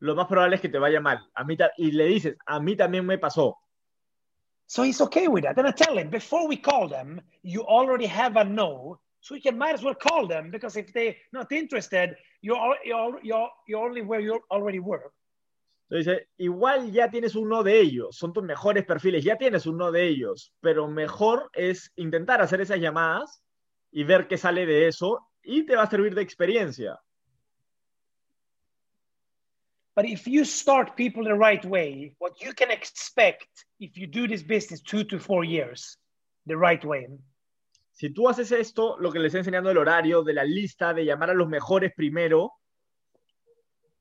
[0.00, 1.18] lo más probable es que te vaya mal.
[1.34, 3.56] A mí y le dices, a mí también me pasó.
[4.66, 5.58] So he's okay with that.
[5.58, 9.00] And I tell him, before we call them, you already have a no.
[9.20, 13.50] So can might as well call them because if they're not interested, you're, you're, you're,
[13.68, 15.12] you're only where you already were.
[15.88, 19.92] Entonces dice, igual ya tienes uno de ellos, son tus mejores perfiles, ya tienes uno
[19.92, 23.42] de ellos, pero mejor es intentar hacer esas llamadas
[23.90, 26.98] y ver qué sale de eso y te va a servir de experiencia.
[29.94, 34.26] But if you start people the right way, what you can expect if you do
[34.26, 35.98] this business two to four years
[36.46, 37.06] the right way,
[37.92, 41.04] Si tú haces esto, lo que les estoy enseñando el horario de la lista de
[41.04, 42.54] llamar a los mejores primero,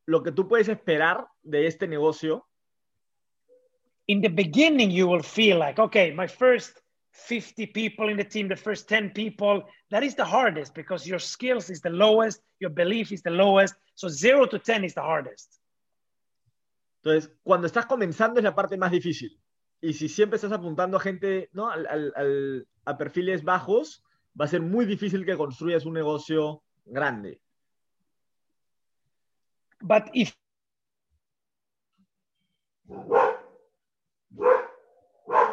[0.06, 2.48] lo que tú puedes esperar de este negocio?
[4.08, 6.82] In the beginning, you will feel like, okay, my first
[7.12, 11.20] 50 people in the team, the first 10 people, that is the hardest because your
[11.20, 13.76] skills is the lowest, your belief is the lowest.
[13.95, 15.59] So zero to 10 is the hardest.
[17.03, 19.38] Entonces, cuando estás comenzando es la parte más difícil.
[19.82, 21.70] Y si siempre estás apuntando a gente, ¿no?
[21.70, 24.03] Al, al, al, a perfiles bajos,
[24.39, 27.41] va a ser muy difícil que construyas un negocio grande.
[29.82, 30.36] But if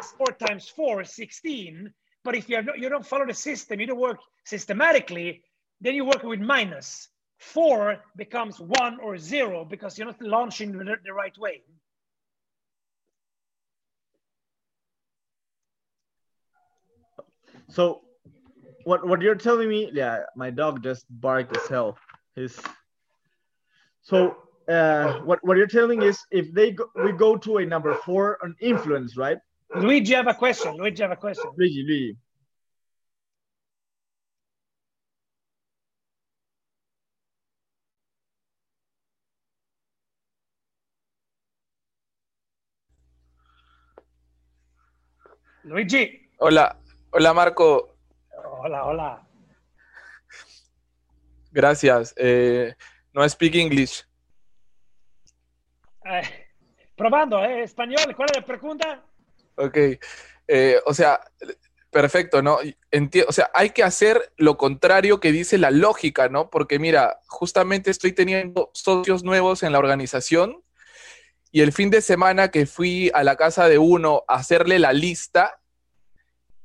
[0.05, 1.91] four times four is 16,
[2.23, 5.43] but if you, have no, you don't follow the system, you don't work systematically,
[5.81, 7.09] then you work with minus.
[7.37, 11.61] Four becomes one or zero because you're not launching the, the right way.
[17.69, 18.01] So,
[18.83, 19.89] what what you're telling me?
[19.93, 21.97] Yeah, my dog just barked as hell.
[22.35, 22.59] His
[24.01, 24.37] so
[24.67, 28.37] uh, what what you're telling is if they go, we go to a number four
[28.43, 29.37] on influence, right?
[29.75, 30.75] Luigi, have a question.
[30.77, 31.51] Luigi, have a question.
[31.55, 32.17] Luigi, Luigi.
[45.63, 46.29] Luigi.
[46.39, 46.75] Hola,
[47.11, 47.95] hola Marco.
[48.33, 49.27] Hola, hola.
[51.51, 52.15] Gracias.
[52.17, 52.73] Eh,
[53.13, 54.03] no speak English.
[56.05, 56.47] Eh,
[56.95, 57.63] probando, ¿eh?
[57.63, 59.08] Español, ¿cuál es la pregunta?
[59.59, 59.77] Ok.
[60.47, 61.19] Eh, o sea,
[61.91, 62.59] perfecto, ¿no?
[62.91, 66.49] Enti o sea, hay que hacer lo contrario que dice la lógica, ¿no?
[66.49, 70.63] Porque mira, justamente estoy teniendo socios nuevos en la organización
[71.51, 74.93] y el fin de semana que fui a la casa de uno a hacerle la
[74.93, 75.59] lista,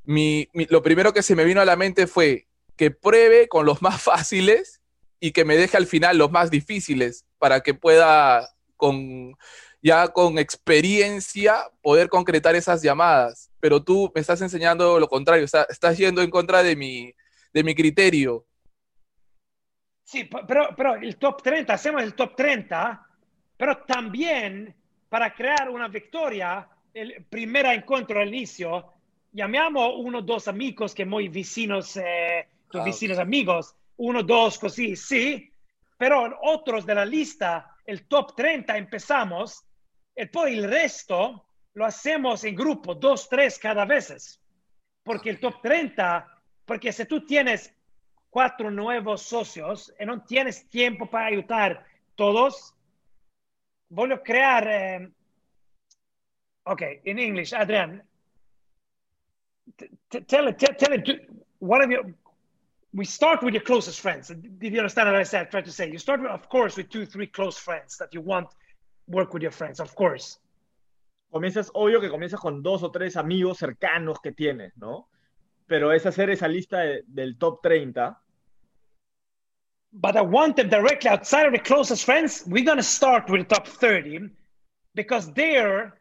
[0.04, 3.66] mi, mi, lo primero que se me vino a la mente fue que pruebe con
[3.66, 4.82] los más fáciles
[5.20, 9.36] y que me deje al final los más difíciles para que pueda con
[9.84, 13.50] ya con experiencia poder concretar esas llamadas.
[13.60, 17.12] Pero tú me estás enseñando lo contrario, está, estás yendo en contra de mi,
[17.52, 18.46] de mi criterio.
[20.02, 23.06] Sí, pero, pero el top 30, hacemos el top 30,
[23.58, 24.74] pero también
[25.10, 28.90] para crear una victoria, el primer encuentro al inicio,
[29.32, 33.26] llamamos uno o dos amigos que muy vecinos, eh, tus ah, vecinos okay.
[33.26, 35.52] amigos, uno, dos, così, sí,
[35.98, 39.63] pero otros de la lista, el top 30 empezamos,
[40.16, 44.40] y poi el resto lo hacemos en grupo, dos, tres cada vez.
[45.02, 46.26] Porque el top 30,
[46.64, 47.74] porque si tú tienes
[48.30, 51.84] cuatro nuevos socios y no tienes tiempo para ayudar
[52.14, 52.74] todos,
[53.88, 55.08] voy a crear, eh,
[56.64, 58.02] ok, in English, Adrian,
[60.26, 62.04] tell it, tell, it, one of your,
[62.92, 64.28] we start with your closest friends.
[64.28, 65.50] Did you understand what I said?
[65.50, 68.48] Try to say you start, of course, with two, three close friends that you want
[69.06, 70.38] work with your friends, of course.
[71.32, 75.08] Comienzas, obvio que comienzas con dos o tres amigos cercanos que tienes, ¿no?
[75.66, 78.16] Pero es hacer esa lista de, del top 30.
[79.92, 82.44] But I want them directly outside of the closest friends.
[82.46, 84.30] We're going to start with the top 30
[84.94, 85.94] because they're,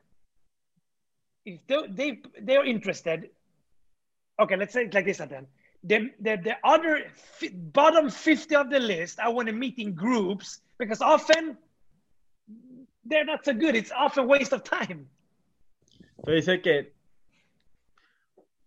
[1.45, 3.29] if they, they, they're interested.
[4.39, 5.47] Okay, let's say it like this, then.
[5.83, 7.05] The, the, the other
[7.73, 11.57] bottom 50 of the list, I want to meet in groups because often
[13.05, 13.75] they're not so good.
[13.75, 15.07] It's often waste of time.
[16.17, 16.93] Entonces dice que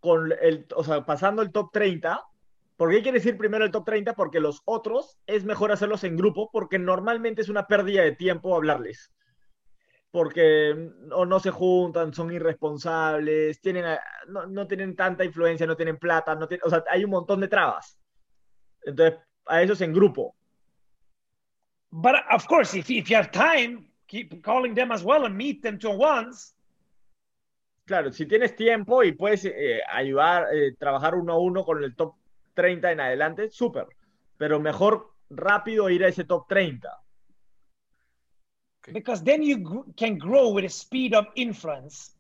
[0.00, 2.22] con el, o sea, pasando el top 30,
[2.76, 4.14] ¿por qué quiere decir primero el top 30?
[4.14, 8.54] Porque los otros es mejor hacerlos en grupo porque normalmente es una pérdida de tiempo
[8.54, 9.12] hablarles.
[10.10, 13.84] Porque o no se juntan, son irresponsables, tienen,
[14.28, 17.40] no, no tienen tanta influencia, no tienen plata, no tienen, o sea, hay un montón
[17.40, 17.98] de trabas.
[18.82, 20.36] Entonces, a esos en grupo.
[21.90, 25.62] But of course, if, if you have time, keep calling them as well and meet
[25.62, 26.54] them to once.
[27.86, 31.94] Claro, si tienes tiempo y puedes eh, ayudar, eh, trabajar uno a uno con el
[31.94, 32.14] top
[32.54, 33.86] 30 en adelante, súper.
[34.36, 36.88] Pero mejor rápido ir a ese top 30.
[38.80, 38.94] Okay.
[38.94, 42.16] Because then you can grow with the speed of influence.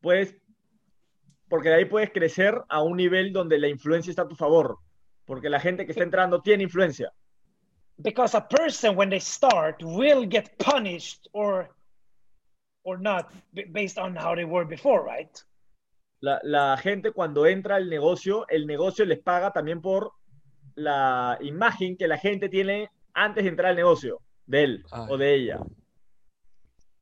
[0.00, 0.34] Pues,
[1.48, 4.78] porque de ahí puedes crecer a un nivel donde la influencia está a tu favor.
[5.24, 7.12] Porque la gente que está entrando tiene influencia.
[8.00, 11.70] Because a person when they start will get punished or
[12.84, 13.32] or not
[13.72, 15.44] based on how they were before, right?
[16.20, 20.12] La, la gente cuando entra al negocio, el negocio les paga también por
[20.74, 25.06] la imagen que la gente tiene antes de entrar al negocio, de él ah.
[25.10, 25.58] o de ella.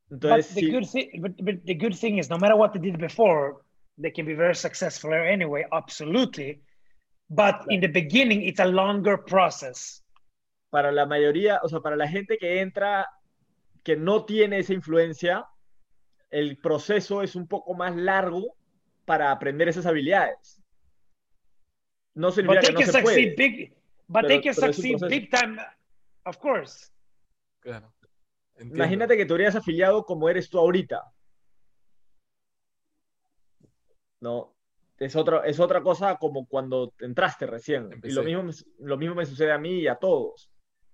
[0.09, 0.71] Entonces, but the, sí.
[0.71, 3.61] good thing, but, but the good thing is, no matter what they did before,
[3.97, 6.61] they can be very successful anyway, absolutely.
[7.29, 10.01] But in the beginning, it's a longer process.
[10.69, 13.07] Para la mayoría, o sea, para la gente que entra,
[13.83, 15.45] que no tiene esa influencia,
[16.29, 18.55] el proceso es un poco más largo
[19.05, 20.61] para aprender esas habilidades.
[22.13, 23.15] No significa que they no can se puede.
[23.15, 23.73] succeed big.
[24.07, 25.57] But Pero- they can succeed big time,
[26.25, 26.91] of course.
[27.59, 27.93] Claro.
[28.55, 28.75] Entiendo.
[28.75, 31.03] Imagínate que tú eres afiliado como eres tú ahorita.
[34.19, 34.55] No,
[34.97, 37.89] es otra, es otra cosa como cuando entraste recién.
[38.03, 38.49] Y lo mismo,
[38.79, 40.49] lo mismo me sucede a mí y a todos.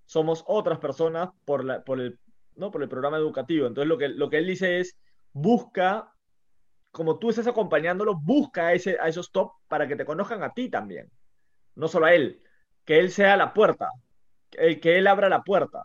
[0.05, 2.19] Somos otras personas por, la, por, el,
[2.55, 2.71] ¿no?
[2.71, 3.67] por el programa educativo.
[3.67, 4.97] Entonces lo que, lo que él dice es,
[5.31, 6.13] busca,
[6.91, 10.53] como tú estás acompañándolo, busca a, ese, a esos top para que te conozcan a
[10.53, 11.09] ti también.
[11.75, 12.41] No solo a él.
[12.85, 13.89] Que él sea la puerta.
[14.49, 15.83] Que, que él abra la puerta.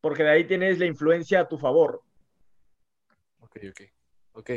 [0.00, 2.02] Porque de ahí tienes la influencia a tu favor.
[3.40, 3.80] Ok, ok.
[4.32, 4.50] Ok.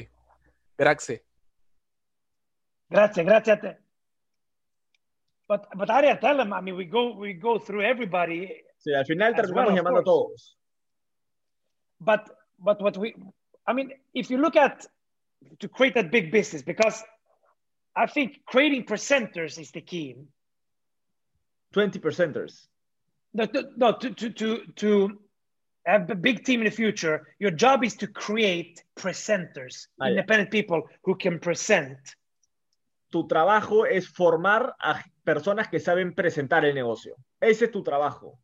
[3.30, 3.89] Grazie a te.
[5.50, 6.54] But but Arya, tell them.
[6.54, 10.04] I mean, we go we go through everybody, Sí, al final terminamos well, llamando a
[10.04, 10.56] todos.
[12.00, 12.30] but
[12.60, 13.16] but what we,
[13.68, 14.86] I mean, if you look at
[15.60, 17.04] to create that big business, because
[17.96, 20.16] I think creating presenters is the key.
[21.74, 22.68] 20 percenters.
[23.34, 25.20] No, to, no, to to to to
[25.86, 27.28] have a big team in the future.
[27.40, 31.98] Your job is to create presenters, independent people who can present.
[33.12, 37.16] Tu trabajo es formar a personas que saben presentar el negocio.
[37.40, 38.40] Ese es tu trabajo.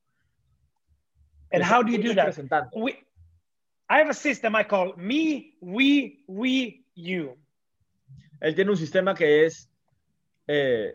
[1.51, 2.37] And how do you do that?
[2.75, 2.95] we
[3.89, 7.37] I have a system I call me, we, we, you.
[8.39, 9.67] Él tiene un sistema que es
[10.47, 10.93] eh,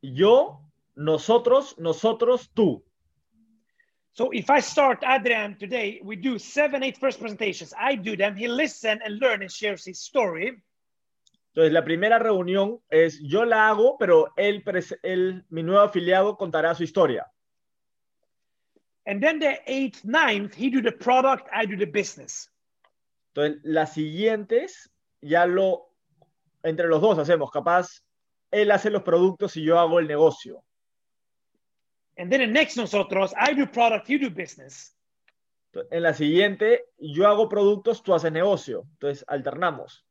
[0.00, 0.60] yo,
[0.94, 2.82] nosotros, nosotros, tú.
[4.12, 7.74] So if I start Adrian today, we do seven, eight first presentations.
[7.78, 8.36] I do them.
[8.36, 10.62] He listens and learns and shares his story.
[11.56, 14.62] Entonces, la primera reunión es yo la hago, pero él,
[15.02, 17.32] él, mi nuevo afiliado contará su historia.
[19.06, 22.52] And then the eighth, ninth, he do the product, I do the business.
[23.32, 24.92] Entonces, las siguientes
[25.22, 25.94] ya lo,
[26.62, 28.04] entre los dos hacemos, capaz,
[28.50, 30.62] él hace los productos y yo hago el negocio.
[32.18, 34.94] And then the next nosotros, I do product, you do business.
[35.90, 38.82] En la siguiente, yo hago productos, tú haces negocio.
[38.92, 40.05] Entonces, alternamos.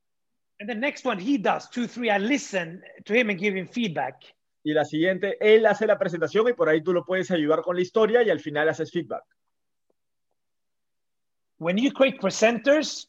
[0.60, 3.68] And the next one he does, two, three, I listen to him and give him
[3.68, 4.24] feedback.
[4.64, 7.76] Y la siguiente, él hace la presentación y por ahí tú lo puedes ayudar con
[7.76, 9.24] la historia y al final haces feedback.
[11.58, 13.08] When you create presenters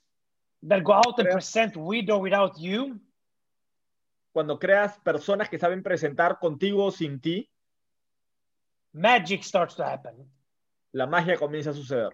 [0.68, 3.00] that go out and present with or without you,
[4.32, 7.48] Cuando creas personas que saben presentar contigo o sin ti,
[8.92, 10.30] magic starts to happen.
[10.92, 12.12] la magia comienza a suceder.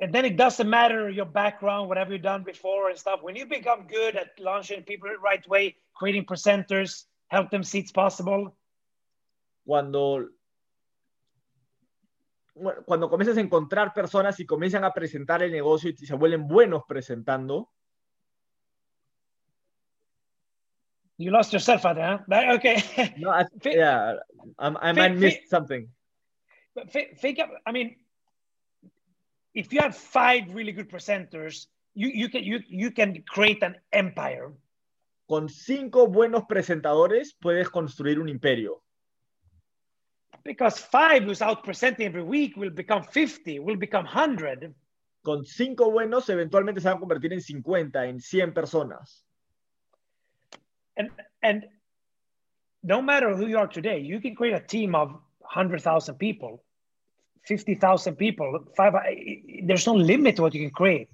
[0.00, 3.20] And then it doesn't matter your background, whatever you've done before and stuff.
[3.22, 7.80] When you become good at launching people the right way, creating presenters, help them see
[7.80, 8.56] it's possible,
[9.66, 10.30] Cuando,
[12.86, 16.84] cuando comienzas a encontrar personas y comienzan a presentar el negocio y se vuelven buenos
[16.88, 17.70] presentando,
[21.18, 22.24] you lost yourself, Adrian.
[22.26, 22.82] But, Okay.
[23.18, 24.14] no, I, yeah,
[24.58, 25.88] I, I might missed something.
[26.74, 27.96] But think I mean,
[29.54, 33.76] if you have five really good presenters, you, you can you you can create an
[33.92, 34.52] empire.
[35.28, 38.82] Con cinco buenos presentadores puedes construir un imperio.
[40.44, 44.74] Because five who's out presenting every week will become 50, will become 100.
[45.22, 49.24] Con cinco buenos, eventualmente se van a convertir en 50, en 100 personas.
[50.96, 51.10] And
[51.42, 51.66] and
[52.82, 56.62] no matter who you are today, you can create a team of 100,000 people,
[57.42, 58.64] 50,000 people.
[58.76, 58.94] Five,
[59.64, 61.10] there's no limit to what you can create.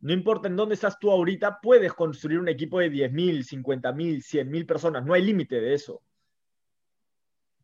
[0.00, 4.66] No importa en dónde estás tú ahorita, puedes construir un equipo de 10.000, 50.000, 100.000
[4.66, 5.06] personas.
[5.06, 6.02] No hay límite de eso.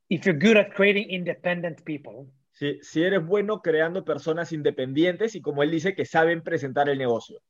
[0.08, 2.30] If you're good at creating independent people.
[2.52, 6.98] Si, si eres bueno creando personas independientes y como él dice, que saben presentar el
[6.98, 7.40] negocio.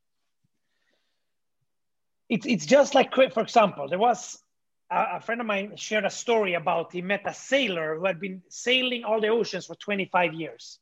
[2.28, 4.42] It's, it's just like, for example, there was
[4.90, 8.42] a, friend of mine shared a story about he met a sailor who had been
[8.48, 10.80] sailing all the oceans for 25 years.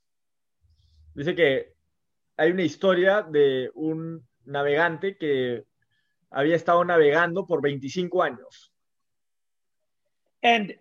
[1.14, 1.72] Dice que
[2.36, 5.64] hay una historia de un navegante que
[6.30, 8.70] había estado navegando por 25 años.
[10.42, 10.74] And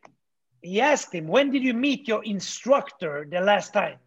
[0.61, 3.99] he asked him, When did you meet your instructor the last time?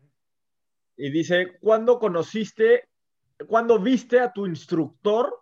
[0.97, 2.89] Y dice, ¿cuándo conociste,
[3.47, 5.33] cuándo viste a tu instructor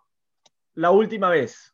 [0.75, 1.73] la última vez?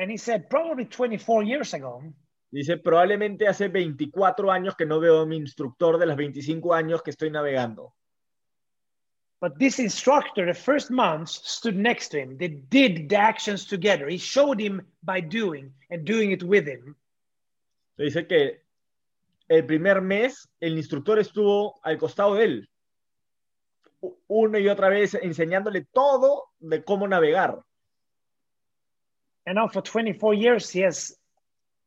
[0.00, 2.02] And he said, Probably 24 years ago.
[2.50, 7.02] Dice, probablemente hace 24 años que no veo a mi instructor de los 25 años
[7.02, 7.92] que estoy navegando.
[9.40, 12.38] But this instructor, the first months, stood next to him.
[12.38, 14.08] They did the actions together.
[14.08, 16.96] He showed him by doing and doing it with him.
[17.96, 18.62] Dice que
[19.48, 22.70] el primer mes el instructor estuvo al costado de él,
[24.28, 27.62] una y otra vez enseñándole todo de cómo navegar.
[29.50, 31.12] And now for 24 years, he has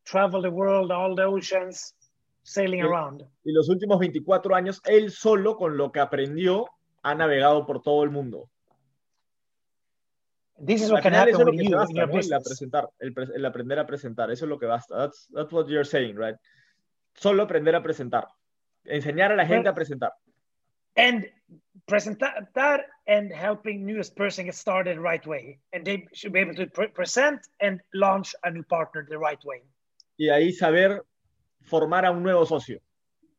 [0.04, 1.94] traveled the world, all the oceans,
[2.44, 3.24] sailing Y- around.
[3.46, 6.66] Y los últimos 24 años, él solo con lo que aprendió
[7.04, 8.50] ha navegado por todo el mundo.
[10.58, 12.14] This is what can final eso happen es lo que you basta, ¿no?
[12.20, 14.98] El, presentar, el, el aprender a presentar, eso es lo que basta.
[14.98, 16.36] That's, that's what you're saying, right?
[17.16, 18.28] Solo aprender a presentar.
[18.84, 20.12] Enseñar a la gente a presentar.
[20.98, 21.32] And
[21.86, 25.60] present that, that and helping newest person get started right way.
[25.74, 29.44] And they should be able to pre- present and launch a new partner the right
[29.44, 29.64] way.
[30.18, 31.04] Y ahí saber
[31.62, 32.80] formar a un nuevo socio.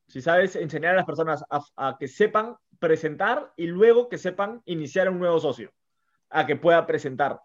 [0.07, 4.61] Si sabes enseñar a las personas a, a que sepan presentar y luego que sepan
[4.67, 5.73] iniciar un nuevo socio,
[6.31, 7.41] a que pueda presentar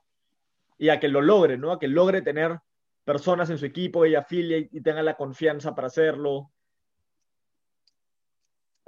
[0.77, 1.71] y a que lo logre, ¿no?
[1.71, 2.59] A que logre tener
[3.05, 6.51] personas en su equipo y affiliate y tenga la confianza para hacerlo.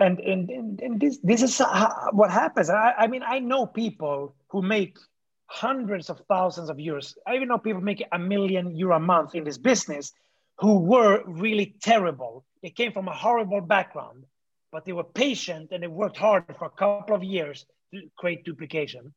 [0.01, 2.69] And and and, and this this is how, what happens.
[2.69, 4.97] I, I mean, I know people who make
[5.45, 7.13] hundreds of thousands of euros.
[7.27, 10.11] I even know people making a million euro a month in this business
[10.57, 12.43] who were really terrible.
[12.63, 14.25] They came from a horrible background,
[14.71, 18.43] but they were patient and they worked hard for a couple of years to create
[18.43, 19.13] duplication.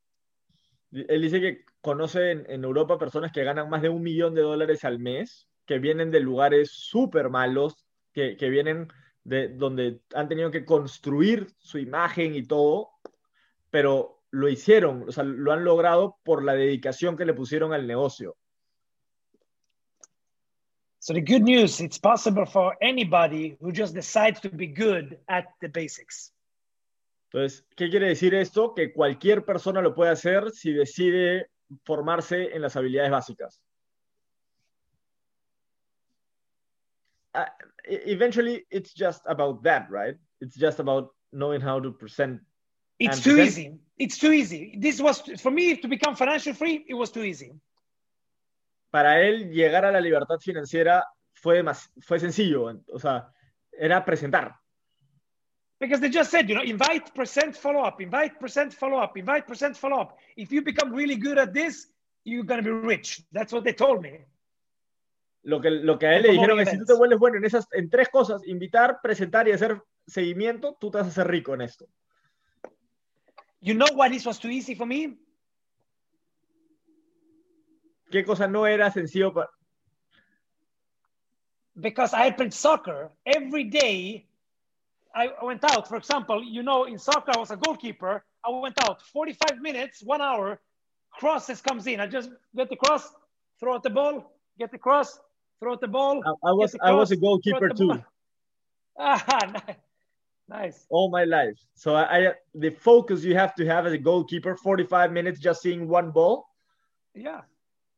[0.91, 4.41] Él dice que conoce en, en Europa personas que ganan más de un millón de
[4.41, 8.87] dólares al mes, que vienen de lugares súper malos, que, que vienen
[9.25, 12.91] de donde han tenido que construir su imagen y todo,
[13.69, 17.87] pero lo hicieron, o sea, lo han logrado por la dedicación que le pusieron al
[17.87, 18.37] negocio.
[20.99, 25.45] So the good news, it's possible for anybody who just decides to be good at
[25.59, 26.33] the basics.
[27.31, 28.73] Entonces, ¿qué quiere decir esto?
[28.73, 31.49] Que cualquier persona lo puede hacer si decide
[31.83, 33.61] formarse en las habilidades básicas.
[37.35, 37.45] Uh,
[37.85, 40.15] eventually, it's just about that, right?
[40.39, 42.41] It's just about knowing how to present.
[42.99, 43.79] It's too then- easy.
[43.97, 44.75] It's too easy.
[44.77, 46.85] This was for me to become financial free.
[46.87, 47.53] It was too easy.
[48.91, 52.81] Para él, llegar a la libertad financiera fue, más, fue sencillo.
[52.93, 53.29] O sea,
[53.77, 54.55] era presentar.
[55.79, 59.45] Because they just said, you know, invite, present, follow up, invite, present, follow up, invite,
[59.45, 60.17] present, follow up.
[60.35, 61.87] If you become really good at this,
[62.23, 63.21] you're going to be rich.
[63.31, 64.19] That's what they told me.
[65.45, 67.45] Lo que, lo que a él le dijeron es, si tú te vuelves bueno en
[67.45, 71.53] esas en tres cosas, invitar, presentar y hacer seguimiento, tú te vas a hacer rico
[71.53, 71.87] en esto.
[73.61, 75.19] You know why this was too easy for me?
[78.09, 79.49] ¿Qué cosa no era sencillo para...
[81.75, 84.27] Because I played soccer every day.
[85.13, 88.25] I went out, for example, you know, in soccer, I was a goalkeeper.
[88.43, 90.59] I went out 45 minutes, one hour,
[91.11, 91.99] crosses comes in.
[91.99, 93.13] I just get the cross,
[93.59, 95.19] throw out the ball, get the cross,
[95.59, 96.21] throw the ball.
[96.25, 98.03] I, I was, the I was a cross, goalkeeper too.
[98.97, 99.75] Ah, ni-
[100.47, 100.85] nice.
[100.89, 101.59] all my life.
[101.73, 105.61] So I, I the focus you have to have as a goalkeeper, 45 minutes just
[105.61, 106.47] seeing one ball.
[107.13, 107.41] Yeah.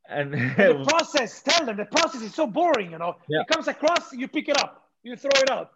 [0.09, 3.15] And the process, tell them the process is so boring, you know.
[3.27, 3.41] Yeah.
[3.41, 5.71] It comes across, you pick it up, you throw it out.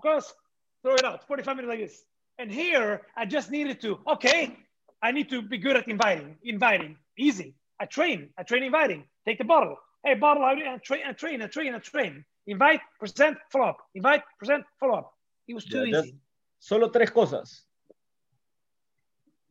[0.00, 0.34] Cross,
[0.82, 1.26] throw it out.
[1.26, 2.04] 45 minutes like this.
[2.38, 4.56] And here, I just needed to, okay,
[5.02, 6.36] I need to be good at inviting.
[6.42, 7.54] Inviting, easy.
[7.78, 9.04] I train, I train inviting.
[9.24, 9.76] Take the bottle.
[10.02, 12.24] Hey, bottle, I I train, I train, I train, I train.
[12.46, 13.78] Invite, present, follow up.
[13.94, 15.12] Invite, present, follow up.
[15.46, 16.18] It was too Yeah, easy.
[16.58, 17.66] solo tres cosas.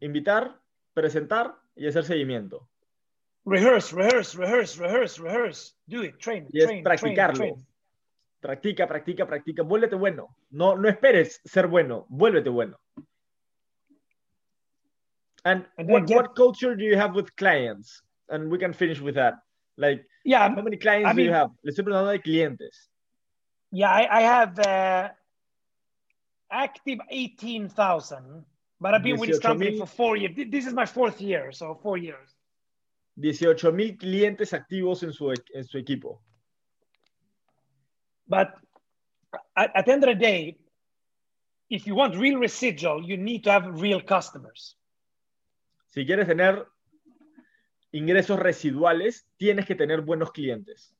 [0.01, 0.59] Invitar,
[0.93, 2.67] presentar y hacer seguimiento.
[3.45, 5.73] Rehearse, rehearse, rehearse, rehearse, rehearse.
[5.87, 7.35] Do it, train, Y train, practicarlo.
[7.37, 7.67] train.
[8.41, 9.63] Practica, practica, practica.
[9.63, 10.35] Vuélvete bueno.
[10.49, 12.05] No, no esperes ser bueno.
[12.09, 12.79] Vuélvete bueno.
[15.43, 18.01] And, And then what, get- what culture do you have with clients?
[18.29, 19.35] And we can finish with that.
[19.79, 21.51] Like, Yeah, how many clients I do you mean- have?
[21.63, 22.89] Le estoy preguntando de clientes.
[23.71, 25.09] Yeah, I, I have uh,
[26.51, 28.43] active 18,000,
[28.81, 29.87] but I've been with this company 18,000.
[29.87, 30.33] for four years.
[30.51, 32.35] This is my fourth year, so four years.
[33.21, 36.19] 18 mil clientes activos en su, en su equipo.
[38.27, 38.55] But
[39.55, 40.57] at, at the end of the day,
[41.69, 44.75] if you want real residual, you need to have real customers.
[45.91, 46.65] Si quieres tener
[47.91, 50.93] ingresos residuales, tienes que tener buenos clientes.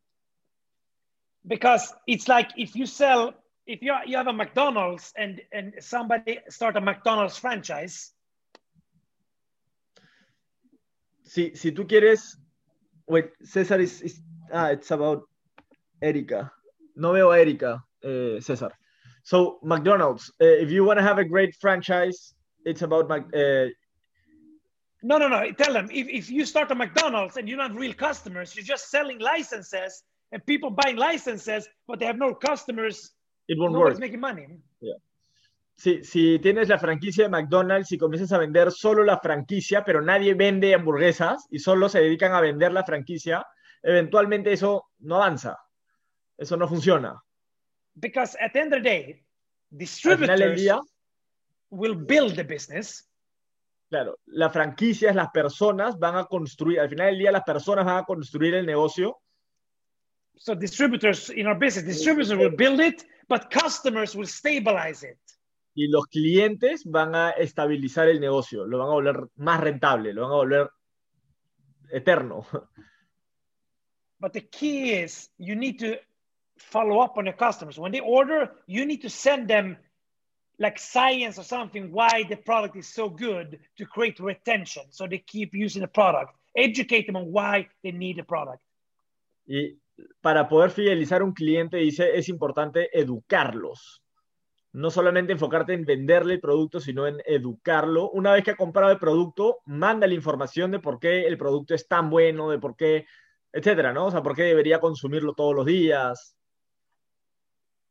[1.46, 3.34] Because it's like if you sell,
[3.66, 8.14] if you, you have a McDonald's and, and somebody start a McDonald's franchise,
[11.24, 12.40] Si, si tú quieres.
[13.08, 14.22] Wait, César is, is-
[14.52, 15.30] Ah, it's about
[16.02, 16.52] Erika.
[16.96, 18.72] No veo a Erika, eh, César.
[19.24, 22.34] So, McDonald's, eh, if you want to have a great franchise,
[22.66, 23.70] it's about eh,
[25.02, 25.52] No, no, no.
[25.54, 28.90] Tell them if, if you start a McDonald's and you're not real customers, you're just
[28.90, 33.14] selling licenses and people buying licenses, but they have no customers.
[33.48, 33.98] It won't work.
[34.00, 34.48] making money.
[35.76, 40.02] Si, si tienes la franquicia de McDonald's y comienzas a vender solo la franquicia, pero
[40.02, 43.46] nadie vende hamburguesas y solo se dedican a vender la franquicia,
[43.82, 45.58] eventualmente eso no avanza.
[46.38, 47.24] Eso no funciona.
[47.96, 49.24] Because at the end of the day,
[49.70, 50.82] distributors día,
[51.70, 53.09] will build the business,
[53.90, 57.86] claro, la franquicia es las personas van a construir, al final del día las personas
[57.86, 59.18] van a construir el negocio
[60.36, 65.20] So distributors in our business, distributors will build it, but customers will stabilize it.
[65.80, 70.24] y los clientes van a estabilizar el negocio, lo van a volver más rentable, lo
[70.24, 70.70] van a volver
[71.92, 72.46] eterno.
[74.22, 75.98] But the key is you need to
[76.58, 77.80] follow up on your customers.
[77.80, 79.78] When they order, you need to send them
[80.60, 85.20] like science or something why the product is so good to create retention so they
[85.20, 86.34] keep using the product.
[86.56, 88.62] Educate them on why they need the product.
[89.48, 89.80] Y
[90.22, 94.04] para poder fidelizar a un cliente, dice, es importante educarlos.
[94.72, 98.12] No solamente enfocarte en venderle el producto, sino en educarlo.
[98.12, 101.74] Una vez que ha comprado el producto, manda la información de por qué el producto
[101.74, 103.08] es tan bueno, de por qué,
[103.52, 104.08] etcétera, ¿no?
[104.08, 106.36] O sea, por qué debería consumirlo todos los días.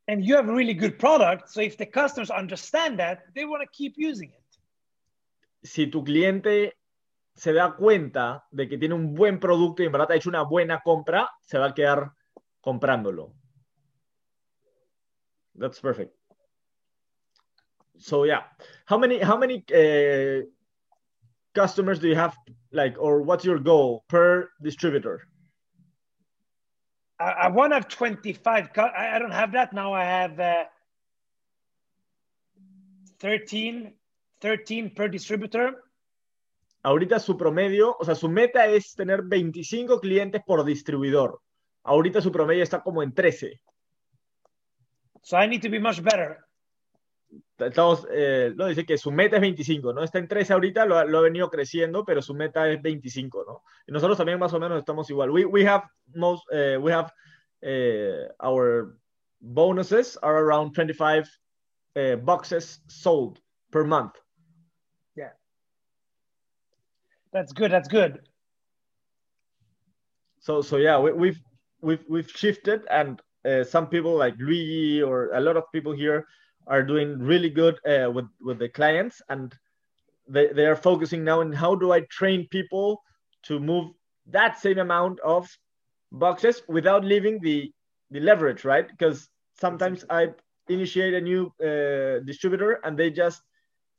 [0.08, 1.50] And you have a really good product.
[1.50, 5.68] So if the customers understand that, they want to keep using it.
[5.68, 6.72] Si tu cliente
[7.34, 10.42] se da cuenta de que tiene un buen producto y en verdad ha hecho una
[10.42, 12.12] buena compra, se va a quedar
[12.60, 13.34] comprándolo.
[15.54, 16.14] That's perfect.
[17.98, 18.44] So yeah,
[18.86, 20.46] how many how many uh,
[21.54, 22.34] customers do you have
[22.72, 25.28] like or what's your goal per distributor?
[27.18, 28.72] I, I want to have 25.
[28.72, 29.92] cu- I, I don't have that now.
[29.92, 30.64] I have uh,
[33.20, 33.94] 13,
[34.40, 35.84] 13 per distributor.
[36.84, 41.40] Ahorita su promedio, o sea, su meta es tener 25 clientes por distribuidor.
[41.82, 43.60] Ahorita su promedio está como en 13.
[45.22, 46.47] So I need to be much better.
[47.58, 50.02] Estamos, eh, no, dice que su meta es 25, ¿no?
[50.02, 53.62] Está en 13 ahorita, lo, lo ha venido creciendo, pero su meta es 25, ¿no?
[53.86, 55.30] Y nosotros también más o menos estamos igual.
[55.30, 57.12] We, we have most, eh, we have
[57.62, 58.96] eh, our
[59.40, 61.28] bonuses are around 25
[61.96, 64.14] eh, boxes sold per month.
[65.16, 65.30] Yeah.
[67.32, 67.72] That's good.
[67.72, 68.20] That's good.
[70.40, 71.40] So, so yeah, we, we've
[71.80, 76.26] we've we've shifted, and uh, some people like Luigi or a lot of people here
[76.68, 79.54] are doing really good uh, with with the clients, and
[80.28, 83.02] they they are focusing now on how do I train people
[83.44, 83.92] to move
[84.26, 85.48] that same amount of
[86.12, 87.72] boxes without leaving the
[88.10, 88.88] the leverage, right?
[88.88, 90.28] Because sometimes I
[90.68, 93.42] initiate a new uh, distributor and they just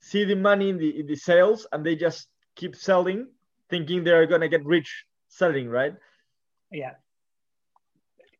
[0.00, 3.28] see the money in the in the sales and they just keep selling,
[3.68, 5.94] thinking they're gonna get rich selling, right?
[6.70, 6.94] Yeah.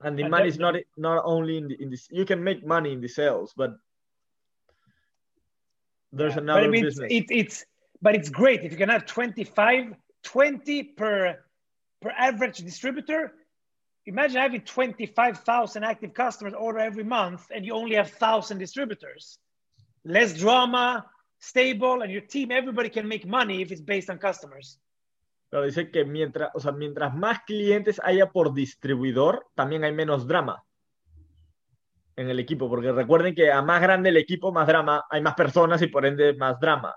[0.03, 2.93] and the money is not not only in the in this you can make money
[2.93, 3.77] in the sales but
[6.13, 6.43] there's Yeah.
[6.43, 7.65] another but I mean, business It, it's
[8.03, 11.45] but it's great if you can have 25, 20 per
[12.01, 13.33] per average distributor.
[14.07, 19.39] Imagine having 25,000 active customers order every month and you only have 1,000 distributors.
[20.05, 21.05] Less drama,
[21.39, 24.79] stable, and your team, everybody can make money if it's based on customers.
[25.51, 30.27] pero dice que mientras o sea mientras más clientes haya por distribuidor también hay menos
[30.27, 30.63] drama
[32.21, 35.35] en el equipo porque recuerden que a más grande el equipo más drama hay más
[35.35, 36.95] personas y por ende más drama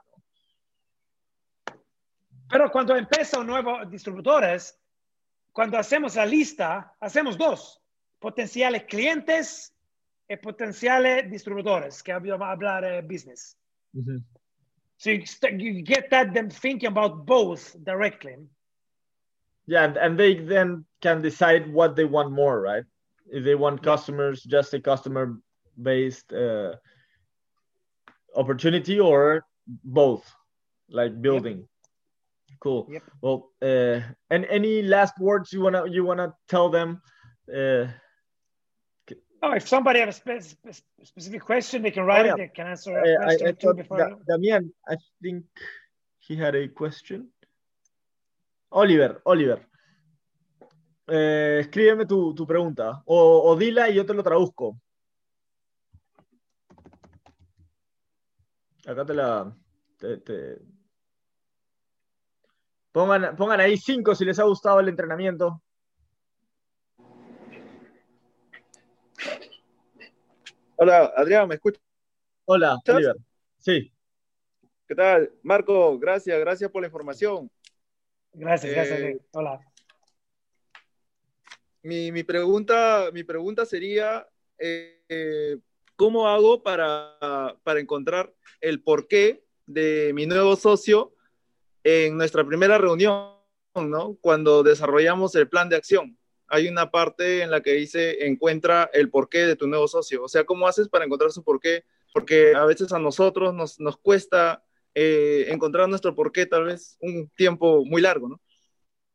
[2.49, 4.79] Pero cuando empieza un nuevo distribuidores,
[5.51, 7.81] cuando hacemos la lista, hacemos dos,
[8.19, 9.73] potenciales clientes
[10.29, 13.57] y potenciales distribuidores, que vamos a hablar eh, business.
[14.97, 18.35] So you, get that them thinking about both directly.
[19.65, 22.85] yeah and, and they then can decide what they want more right
[23.31, 25.37] they want customers just a customer
[25.81, 26.73] based uh,
[28.35, 29.45] opportunity or
[29.83, 30.23] both
[30.89, 31.67] like building.
[32.59, 32.87] Cool.
[32.89, 33.03] Yep.
[33.21, 37.01] well uh, and any last words you wanna you wanna tell them?
[37.53, 37.87] Uh,
[39.45, 42.37] Oh, if somebody has a spe- spe- specific question, they can write Oh, it.
[42.37, 43.97] They can answer I, a I, question I two thought before.
[43.97, 45.43] Da- Damian I think
[46.19, 47.27] he had a question.
[48.71, 49.59] Oliver Oliver
[51.07, 54.80] eh, escríbeme tu, tu pregunta o, o dila y yo te lo traduzco
[58.85, 59.55] Acá te la.
[59.97, 60.59] te- te-
[62.91, 65.61] Pongan, pongan ahí cinco si les ha gustado el entrenamiento.
[70.75, 71.81] Hola, Adrián, ¿me escuchas?
[72.45, 72.95] Hola, ¿Estás?
[72.97, 73.15] Oliver.
[73.57, 73.93] Sí,
[74.85, 75.31] ¿Qué tal?
[75.43, 77.49] Marco, gracias, gracias por la información.
[78.34, 78.99] Gracias, gracias.
[78.99, 79.61] Eh, Hola.
[81.84, 84.27] Mi, mi pregunta, mi pregunta sería,
[84.57, 85.57] eh,
[85.95, 91.14] ¿cómo hago para, para encontrar el porqué de mi nuevo socio
[91.84, 93.34] en nuestra primera reunión,
[93.76, 94.18] ¿no?
[94.22, 96.18] Cuando desarrollamos el plan de acción.
[96.47, 100.23] Hay una parte en la que dice encuentra el porqué de tu nuevo socio.
[100.23, 101.84] O sea, ¿cómo haces para encontrar su porqué?
[102.14, 107.30] Porque a veces a nosotros nos, nos cuesta eh, encontrar nuestro porqué, tal vez un
[107.30, 108.41] tiempo muy largo, ¿no?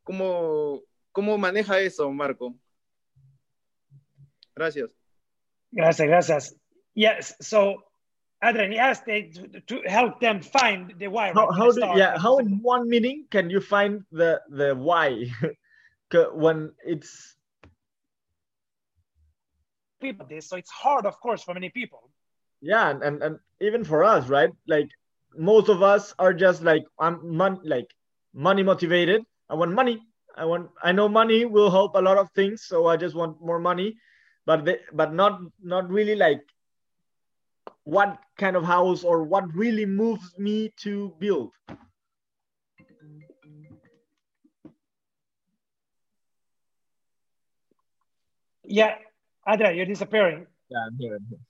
[0.03, 0.83] ¿Cómo,
[1.19, 2.55] cómo maneja eso, Marco?
[4.55, 4.91] Gracias.
[5.73, 6.57] Gracias, gracias.
[6.95, 7.83] Yes, so
[8.41, 11.33] Adrian, yes, they, to, to help them find the why.
[11.33, 15.27] How, how the do, yeah, how in one meeting can you find the the why
[16.35, 17.37] when it's
[20.01, 22.11] people this, so it's hard, of course, for many people.
[22.61, 24.51] yeah, and, and and even for us, right?
[24.69, 24.89] Like
[25.37, 27.91] most of us are just like I'm mon- like
[28.33, 29.23] money motivated.
[29.51, 30.08] I want money.
[30.39, 30.71] I want.
[30.83, 33.97] I know money will help a lot of things, so I just want more money,
[34.47, 36.43] but the, but not not really like
[37.83, 41.53] what kind of house or what really moves me to build.
[48.65, 48.95] Yeah,
[49.49, 50.47] Adrian, you're disappearing.
[50.69, 51.17] Yeah, I'm here.
[51.17, 51.41] I'm here.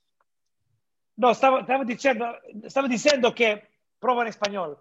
[1.19, 2.39] No, stavo, stavo dicendo,
[2.69, 3.67] stavo dicendo che,
[3.99, 4.79] provo in spagnolo,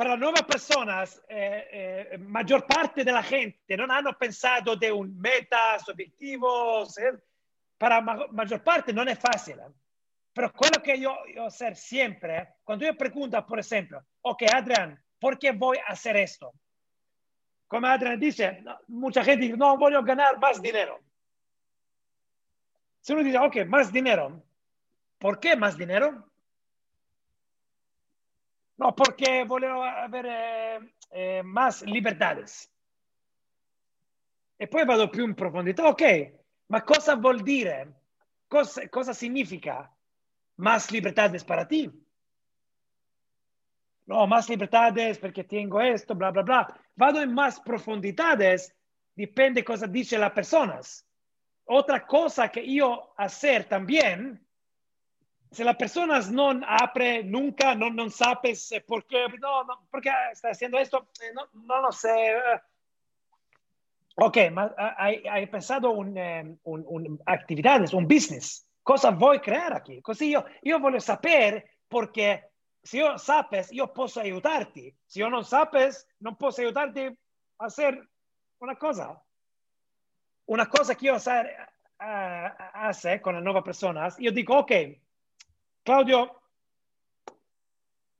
[0.00, 5.14] per le nuove persone, eh, eh, maggior parte della gente non hanno pensato di un
[5.18, 7.24] meta, su obiettivo, se-
[7.76, 9.70] per la ma- maggior parte non è facile.
[10.32, 15.52] Però quello che io, io hacer siempre, quando io pregunto, per esempio, ok, Adrian, perché
[15.52, 16.54] vuoi hacer esto?
[17.66, 20.98] Come Adrian dice, no, mucha gente dice, no, voglio ganar más dinero.
[23.00, 24.42] Si uno dice, ok, más dinero,
[25.18, 26.29] ¿por qué más dinero?
[28.80, 32.66] No, porque volevo avere eh, más libertades.
[34.56, 36.32] E poi vado più in profondità, ok,
[36.68, 37.92] ma cosa vuol dire?
[38.48, 39.94] Cosa, significa
[40.56, 41.90] más libertades para ti?
[44.06, 46.66] No, más libertades perché tengo esto, bla, bla, bla.
[46.94, 48.74] Vado in más profundidades,
[49.14, 50.80] dipende cosa dice la persona.
[51.64, 54.40] Otra cosa que yo hacer también,
[55.50, 60.00] si la persona no apre nunca, no, no sabes eh, por qué, no, no, por
[60.00, 62.36] qué está haciendo esto, eh, no, no lo sé.
[64.14, 68.66] Ok, ma hai, hai pensato un, eh, un, un actividades, un business.
[68.82, 70.00] Cosa vuoi creare aquí?
[70.00, 74.94] Così io, io voglio sapere perché se io sapes, io posso aiutarti.
[75.04, 78.08] Se io non sapes, non posso aiutarti a hacer
[78.58, 79.22] una cosa.
[80.44, 84.98] Una cosa che io sa, uh, hace con le nuove persone, io dico, ok,
[85.90, 86.40] Claudio,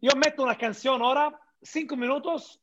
[0.01, 2.61] io metto una canzone ora, cinco minutos,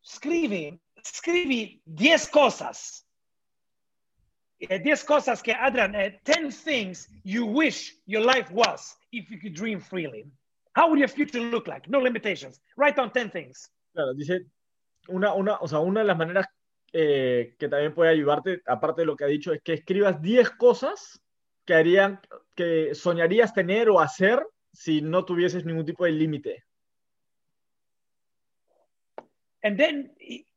[0.00, 3.04] scrivi, scrivi 10 cosas.
[4.58, 9.40] Eh, 10 cosas que, Adrian, eh, 10 things you wish your life was if you
[9.40, 10.30] could dream freely.
[10.76, 11.88] How would your future look like?
[11.90, 12.60] No limitations.
[12.76, 13.68] Write down 10 things.
[13.94, 14.46] Claro, dice
[15.08, 16.46] una, una, o sea, una de las maneras
[16.92, 20.50] eh, que también puede ayudarte, aparte de lo que ha dicho, es que escribas 10
[20.50, 21.20] cosas
[21.68, 22.18] que harían,
[22.56, 24.42] que soñarías tener o hacer
[24.72, 26.64] si no tuvieses ningún tipo de límite.
[29.62, 30.10] And then,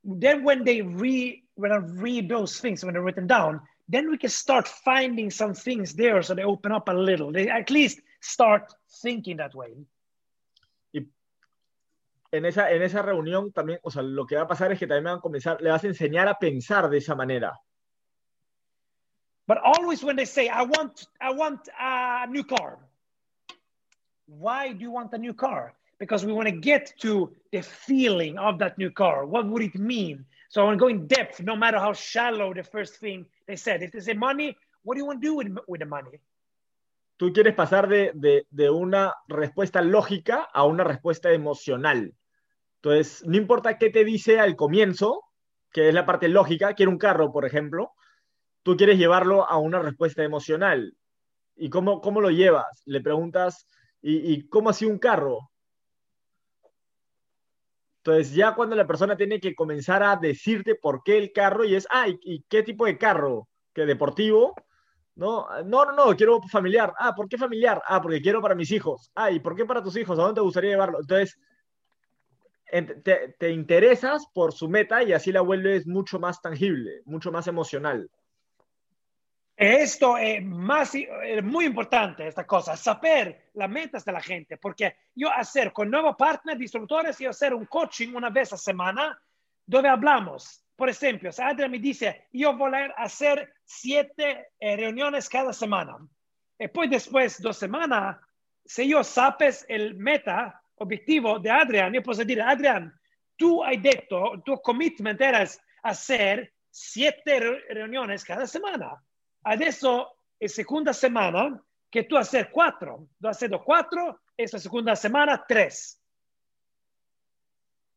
[0.06, 3.60] then when they read, when I read those things, when they're written down,
[3.90, 7.30] then we can start finding some things there so they open up a little.
[7.30, 8.72] They at least start
[9.02, 9.76] thinking that way.
[10.94, 11.06] Y
[12.32, 14.88] en esa, en esa reunión también, o sea, lo que va a pasar es que
[14.88, 17.60] también van a comenzar, le vas a enseñar a pensar de esa manera.
[19.48, 22.80] But always when they say, I want, I want a new car.
[24.28, 25.74] Why do you want a new car?
[26.00, 29.26] Because we want to get to the feeling of that new car.
[29.26, 30.26] What would it mean?
[30.50, 33.56] So I want to go in depth, no matter how shallow the first thing they
[33.56, 33.84] said.
[33.84, 36.20] If they say money, what do you want to do with, with the money?
[37.18, 42.16] Tú quieres pasar de, de, de una respuesta lógica a una respuesta emocional.
[42.78, 45.26] Entonces, no importa qué te dice al comienzo,
[45.72, 47.94] que es la parte lógica, quiero un carro, por ejemplo,
[48.64, 50.96] tú quieres llevarlo a una respuesta emocional.
[51.58, 52.84] ¿Y cómo, cómo lo llevas?
[52.86, 53.68] Le preguntas,
[54.02, 55.52] ¿y, y cómo ha sido un carro?
[58.04, 61.76] Entonces, ya cuando la persona tiene que comenzar a decirte por qué el carro y
[61.76, 63.48] es, ah, ¿y, qué tipo de carro?
[63.74, 64.56] ¿Qué deportivo?
[65.16, 66.94] No, no, no, no, quiero familiar.
[67.00, 67.82] Ah, ¿por qué familiar?
[67.88, 69.12] Ah, porque quiero para mis hijos.
[69.16, 70.18] Ah, ¿y por qué para tus hijos?
[70.18, 71.00] ¿A dónde te gustaría llevarlo?
[71.02, 71.38] Entonces,
[72.72, 77.32] en- te, te interesas por su meta y así la vuelves mucho más tangible, mucho
[77.32, 78.10] más emocional.
[79.62, 80.92] Esto es más,
[81.44, 86.16] muy importante, esta cosa, saber las metas de la gente, porque yo hacer con nuevos
[86.16, 89.22] partners, distribuidores, yo hacer un coaching una vez a semana,
[89.64, 95.30] donde hablamos, por ejemplo, si Adrián me dice, yo voy a hacer siete eh, reuniones
[95.30, 95.96] cada semana.
[96.58, 98.18] Y pues después de dos semanas,
[98.66, 103.00] si yo sabes el meta, objetivo de Adrián, yo puedo decir, Adrián,
[103.38, 105.48] tú has dicho, tu commitment era
[105.84, 109.00] hacer siete reuniones cada semana.
[109.44, 113.08] Adesso è segunda semana che tu hacer cuatro.
[113.18, 116.00] Tu haciendo cuatro, esta segunda semana tres.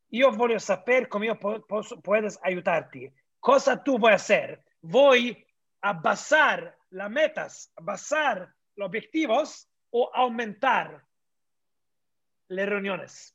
[0.09, 3.11] Io voglio sapere come io posso, puedes aiutarti.
[3.39, 4.63] Cosa tu vuoi hacer?
[4.81, 5.45] Vuoi
[5.79, 11.05] abbassar las metas, abbassar los objetivos o aumentar
[12.47, 13.33] le reuniones?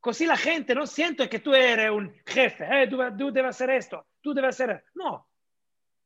[0.00, 3.70] Così la gente non siente che tu eres un jefe, eh, tu, tu devi hacer
[3.70, 4.90] esto, tu devi hacer...
[4.94, 5.29] No,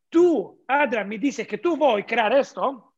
[0.09, 2.95] tú, Adrian, me dices que tú voy a crear esto,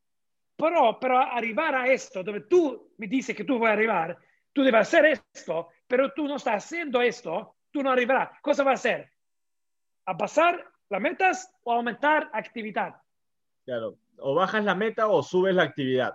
[0.56, 4.18] pero para arribar a esto, donde tú me dices que tú vas a arribar,
[4.52, 8.40] tú debes hacer esto, pero tú no estás haciendo esto, tú no arribarás.
[8.40, 9.10] ¿Cosa va a hacer?
[10.06, 12.94] ¿A pasar las metas o aumentar actividad?
[13.64, 16.14] Claro, o bajas la meta o subes la actividad.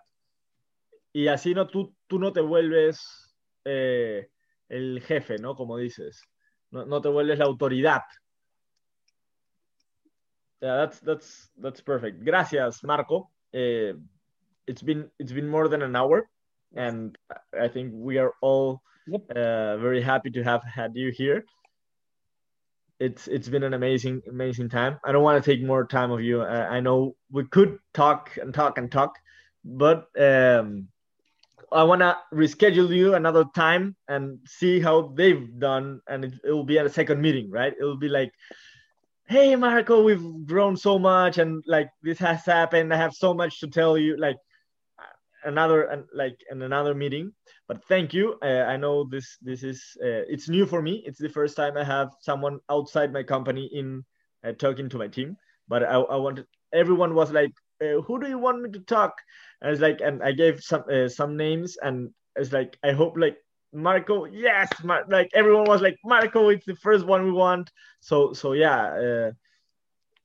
[1.13, 3.35] Y así no, tú, tú no te vuelves
[3.65, 4.30] eh,
[4.69, 5.55] el jefe, ¿no?
[5.55, 6.27] Como dices.
[6.72, 8.01] No, no te vuelves la autoridad.
[10.61, 12.23] Yeah, that's that's that's perfect.
[12.23, 13.29] Gracias, Marco.
[13.53, 13.97] Uh,
[14.67, 16.29] it's been it's been more than an hour,
[16.75, 17.17] and
[17.59, 18.81] I think we are all
[19.35, 21.45] uh, very happy to have had you here.
[22.99, 24.99] It's it's been an amazing amazing time.
[25.03, 26.41] I don't want to take more time of you.
[26.43, 29.15] I, I know we could talk and talk and talk,
[29.65, 30.88] but um,
[31.71, 36.51] I want to reschedule you another time and see how they've done, and it, it
[36.51, 37.73] will be at a second meeting, right?
[37.79, 38.31] It will be like
[39.32, 42.94] hey marco we've grown so much and like this has happened.
[42.94, 44.36] I have so much to tell you like
[45.45, 47.32] another and like in another meeting.
[47.66, 48.38] But thank you.
[48.44, 51.02] Uh, i know this this is uh, it's new for me.
[51.06, 54.03] It's the first time i have someone outside my company in
[54.44, 55.38] uh, talking to my team.
[55.70, 59.14] But i, I wanted everyone was like uh, who do you want me to talk?
[59.62, 62.91] And I was like and i gave some uh, some names and it's like i
[62.91, 63.38] hope like
[63.73, 64.69] Marco, yes,
[65.07, 67.72] like everyone was like Marco, it's the first one we want.
[67.99, 69.31] So so yeah, uh,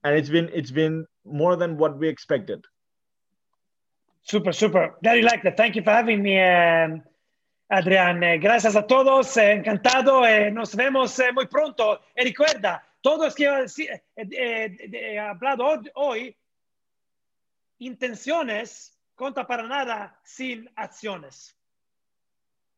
[0.05, 2.65] and it's been it's been more than what we expected.
[4.23, 4.97] Super, super.
[5.03, 5.57] Very like that.
[5.57, 6.99] Thank you for having me, uh,
[7.71, 8.25] Adrián.
[8.25, 9.37] Eh, gracias a todos.
[9.37, 10.27] Eh, encantado.
[10.27, 12.01] Eh, nos vemos eh, muy pronto.
[12.17, 13.45] Recuerda, todo es que
[14.17, 16.37] he hablado hoy,
[17.79, 21.57] intenciones conta para nada sin acciones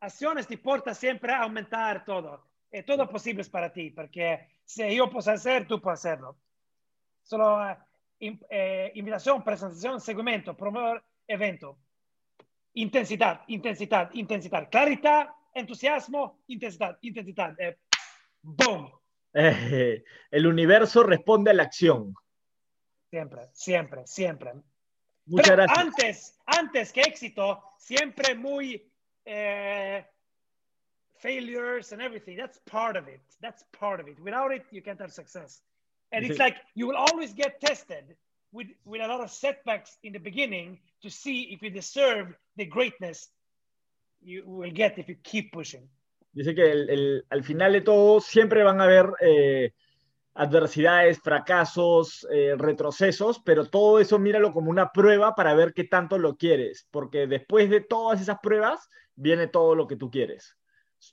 [0.01, 2.45] acciones te porta siempre a aumentar todo.
[2.71, 6.37] Y todo posible es para ti, porque si yo puedo hacer, tú puedes hacerlo.
[7.23, 11.79] Solo eh, eh, invitación, presentación, segmento, promover evento.
[12.75, 14.69] Intensidad, intensidad, intensidad.
[14.71, 17.59] Claridad, entusiasmo, intensidad, intensidad.
[17.59, 17.79] Eh,
[18.43, 18.93] ¡Boom!
[19.33, 22.15] el universo responde a la acción.
[23.11, 24.53] Siempre, siempre, siempre.
[25.27, 25.79] Muchas gracias.
[25.79, 28.88] Antes, antes que éxito, siempre muy
[29.29, 30.01] uh,
[31.19, 32.37] failures and everything.
[32.37, 33.21] That's part of it.
[33.41, 34.19] That's part of it.
[34.21, 35.61] Without it, you can't have success.
[36.13, 38.17] And it's like you will always get tested
[38.53, 42.65] with, with a lot of setbacks in the beginning to see if you deserve the
[42.65, 43.29] greatness
[44.23, 45.89] you will get if you keep pushing.
[46.33, 49.73] Dice que el, el, al final de todo siempre van a haber eh,
[50.35, 56.19] adversidades, fracasos, eh, retrocesos, pero todo eso míralo como una prueba para ver qué tanto
[56.19, 58.89] lo quieres, porque después de todas esas pruebas
[59.19, 60.57] viene todo lo que tú quieres.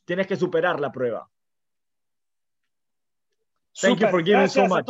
[0.05, 1.29] Tienes que superar la prueba.
[3.81, 4.85] Thank you for giving so much.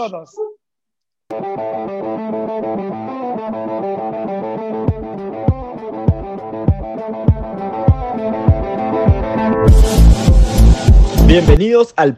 [11.28, 12.14] Bienvenidos al